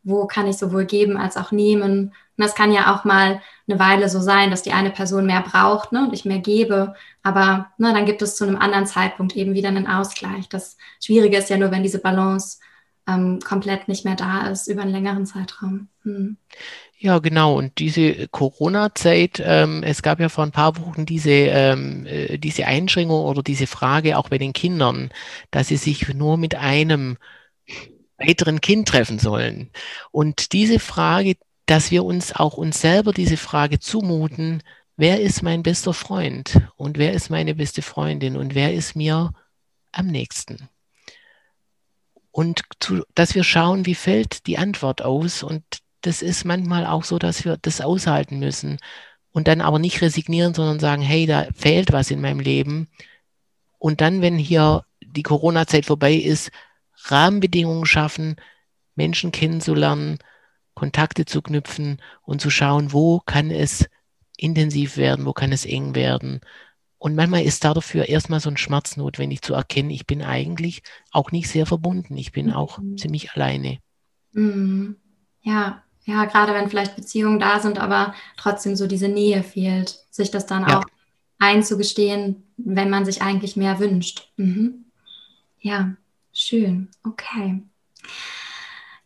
[0.07, 2.12] wo kann ich sowohl geben als auch nehmen.
[2.36, 5.42] Und das kann ja auch mal eine Weile so sein, dass die eine Person mehr
[5.42, 6.94] braucht ne, und ich mehr gebe.
[7.22, 10.48] Aber ne, dann gibt es zu einem anderen Zeitpunkt eben wieder einen Ausgleich.
[10.48, 12.59] Das Schwierige ist ja nur, wenn diese Balance
[13.09, 15.88] ähm, komplett nicht mehr da ist über einen längeren Zeitraum.
[16.02, 16.36] Hm.
[16.98, 17.59] Ja, genau.
[17.59, 22.66] Und diese Corona-Zeit, ähm, es gab ja vor ein paar Wochen diese, ähm, äh, diese
[22.66, 25.11] Einschränkung oder diese Frage auch bei den Kindern,
[25.50, 27.18] dass sie sich nur mit einem
[28.18, 29.70] weiteren Kind treffen sollen.
[30.10, 31.36] Und diese Frage,
[31.66, 34.62] dass wir uns auch uns selber diese Frage zumuten,
[34.96, 39.32] wer ist mein bester Freund und wer ist meine beste Freundin und wer ist mir
[39.92, 40.68] am nächsten?
[42.30, 45.62] Und zu, dass wir schauen, wie fällt die Antwort aus und
[46.02, 48.78] das ist manchmal auch so, dass wir das aushalten müssen
[49.32, 52.88] und dann aber nicht resignieren, sondern sagen, hey, da fehlt was in meinem Leben.
[53.78, 56.50] Und dann, wenn hier die Corona-Zeit vorbei ist,
[57.11, 58.36] Rahmenbedingungen schaffen,
[58.94, 60.18] Menschen kennenzulernen,
[60.74, 63.88] Kontakte zu knüpfen und zu schauen, wo kann es
[64.36, 66.40] intensiv werden, wo kann es eng werden.
[66.98, 70.82] Und manchmal ist da dafür erstmal so ein Schmerz notwendig zu erkennen, ich bin eigentlich
[71.11, 72.96] auch nicht sehr verbunden, ich bin auch mhm.
[72.98, 73.78] ziemlich alleine.
[74.32, 74.96] Mhm.
[75.42, 80.30] Ja, ja, gerade wenn vielleicht Beziehungen da sind, aber trotzdem so diese Nähe fehlt, sich
[80.30, 80.78] das dann ja.
[80.78, 80.84] auch
[81.38, 84.30] einzugestehen, wenn man sich eigentlich mehr wünscht.
[84.36, 84.86] Mhm.
[85.61, 85.96] Ja,
[86.39, 86.89] schön.
[87.05, 87.62] Okay.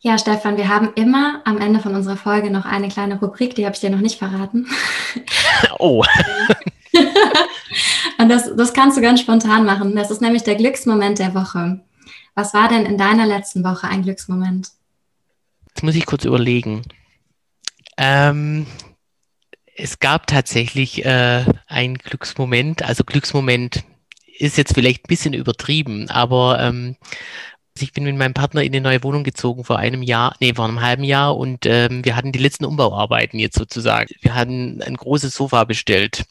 [0.01, 3.66] Ja, Stefan, wir haben immer am Ende von unserer Folge noch eine kleine Rubrik, die
[3.66, 4.66] habe ich dir noch nicht verraten.
[5.78, 6.05] Oh.
[8.18, 9.95] Und das, das kannst du ganz spontan machen.
[9.95, 11.81] Das ist nämlich der Glücksmoment der Woche.
[12.35, 14.70] Was war denn in deiner letzten Woche ein Glücksmoment?
[15.68, 16.83] Jetzt muss ich kurz überlegen.
[17.97, 18.66] Ähm,
[19.74, 22.83] es gab tatsächlich äh, einen Glücksmoment.
[22.83, 23.85] Also Glücksmoment
[24.41, 26.97] ist jetzt vielleicht ein bisschen übertrieben, aber ähm,
[27.78, 30.66] ich bin mit meinem Partner in eine neue Wohnung gezogen vor einem Jahr, nee, vor
[30.66, 34.09] einem halben Jahr und ähm, wir hatten die letzten Umbauarbeiten jetzt sozusagen.
[34.20, 36.24] Wir hatten ein großes Sofa bestellt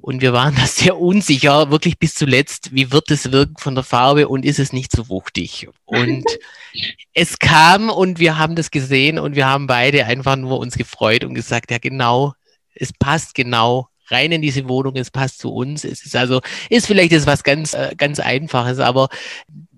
[0.00, 3.84] und wir waren da sehr unsicher, wirklich bis zuletzt, wie wird es wirken von der
[3.84, 5.68] Farbe und ist es nicht so wuchtig?
[5.84, 6.24] Und
[7.14, 11.24] es kam und wir haben das gesehen und wir haben beide einfach nur uns gefreut
[11.24, 12.34] und gesagt, ja genau,
[12.74, 15.84] es passt genau rein in diese Wohnung, es passt zu uns.
[15.84, 16.40] Es ist also,
[16.70, 19.08] ist vielleicht jetzt was ganz, äh, ganz Einfaches, aber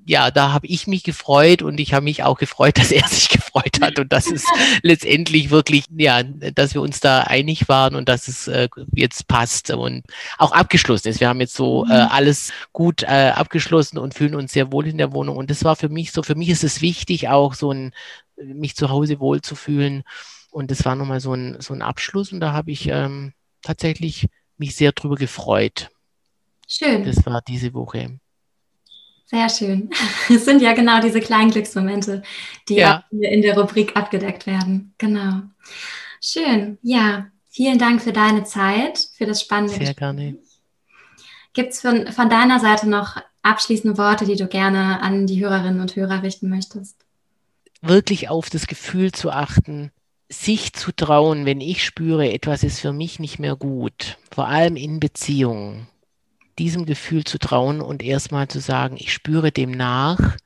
[0.06, 3.28] ja, da habe ich mich gefreut und ich habe mich auch gefreut, dass er sich
[3.28, 4.44] gefreut hat und dass es
[4.82, 9.70] letztendlich wirklich, ja, dass wir uns da einig waren und dass es äh, jetzt passt
[9.70, 10.04] und
[10.38, 11.20] auch abgeschlossen ist.
[11.20, 12.08] Wir haben jetzt so äh, mhm.
[12.10, 15.36] alles gut äh, abgeschlossen und fühlen uns sehr wohl in der Wohnung.
[15.36, 17.92] Und das war für mich so, für mich ist es wichtig, auch so ein,
[18.36, 20.02] mich zu Hause wohl zu fühlen.
[20.50, 23.32] Und das war nochmal so ein, so ein Abschluss und da habe ich ähm,
[23.64, 25.90] tatsächlich mich sehr drüber gefreut.
[26.68, 27.04] Schön.
[27.04, 28.18] Das war diese Woche.
[29.26, 29.90] Sehr schön.
[30.28, 32.22] Es sind ja genau diese kleinen Glücksmomente,
[32.68, 33.04] die ja.
[33.10, 34.94] in der Rubrik abgedeckt werden.
[34.98, 35.42] Genau.
[36.20, 36.78] Schön.
[36.82, 40.38] Ja, vielen Dank für deine Zeit, für das spannende Sehr gerne.
[41.52, 45.80] Gibt es von, von deiner Seite noch abschließende Worte, die du gerne an die Hörerinnen
[45.80, 46.96] und Hörer richten möchtest?
[47.80, 49.92] Wirklich auf das Gefühl zu achten,
[50.28, 54.76] sich zu trauen, wenn ich spüre, etwas ist für mich nicht mehr gut, vor allem
[54.76, 55.86] in Beziehungen,
[56.58, 60.36] diesem Gefühl zu trauen und erstmal zu sagen, ich spüre dem nach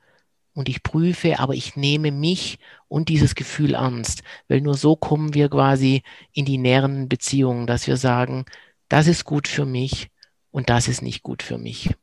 [0.53, 5.33] und ich prüfe, aber ich nehme mich und dieses Gefühl ernst, weil nur so kommen
[5.33, 6.03] wir quasi
[6.33, 8.45] in die näheren Beziehungen, dass wir sagen,
[8.89, 10.09] das ist gut für mich
[10.51, 11.95] und das ist nicht gut für mich.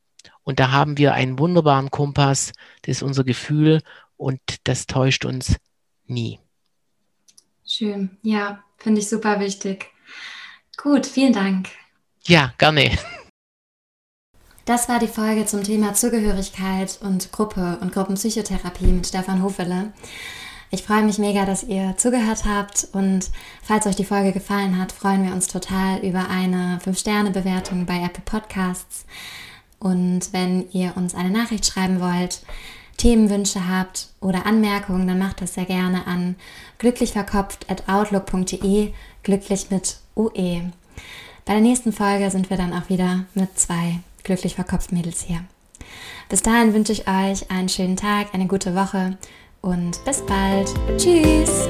[0.45, 2.53] Und da haben wir einen wunderbaren Kompass,
[2.83, 3.83] das ist unser Gefühl
[4.17, 5.57] und das täuscht uns
[6.07, 6.39] nie.
[7.67, 9.91] Schön, ja, finde ich super wichtig.
[10.77, 11.69] Gut, vielen Dank.
[12.25, 12.97] Ja, gerne.
[14.65, 19.93] Das war die Folge zum Thema Zugehörigkeit und Gruppe und Gruppenpsychotherapie mit Stefan Hofele.
[20.71, 23.31] Ich freue mich mega, dass ihr zugehört habt und
[23.63, 28.25] falls euch die Folge gefallen hat, freuen wir uns total über eine 5-Sterne-Bewertung bei Apple
[28.25, 29.07] Podcasts.
[29.79, 32.43] Und wenn ihr uns eine Nachricht schreiben wollt,
[32.97, 36.37] Themenwünsche habt oder Anmerkungen, dann macht das sehr gerne an
[36.79, 38.93] glücklichverkopft.outlook.de,
[39.23, 40.73] glücklich mit UE.
[41.45, 45.45] Bei der nächsten Folge sind wir dann auch wieder mit zwei glücklich verkopft Mädels hier.
[46.29, 49.17] Bis dahin wünsche ich euch einen schönen Tag, eine gute Woche
[49.63, 50.69] und bis bald.
[50.99, 51.69] Tschüss!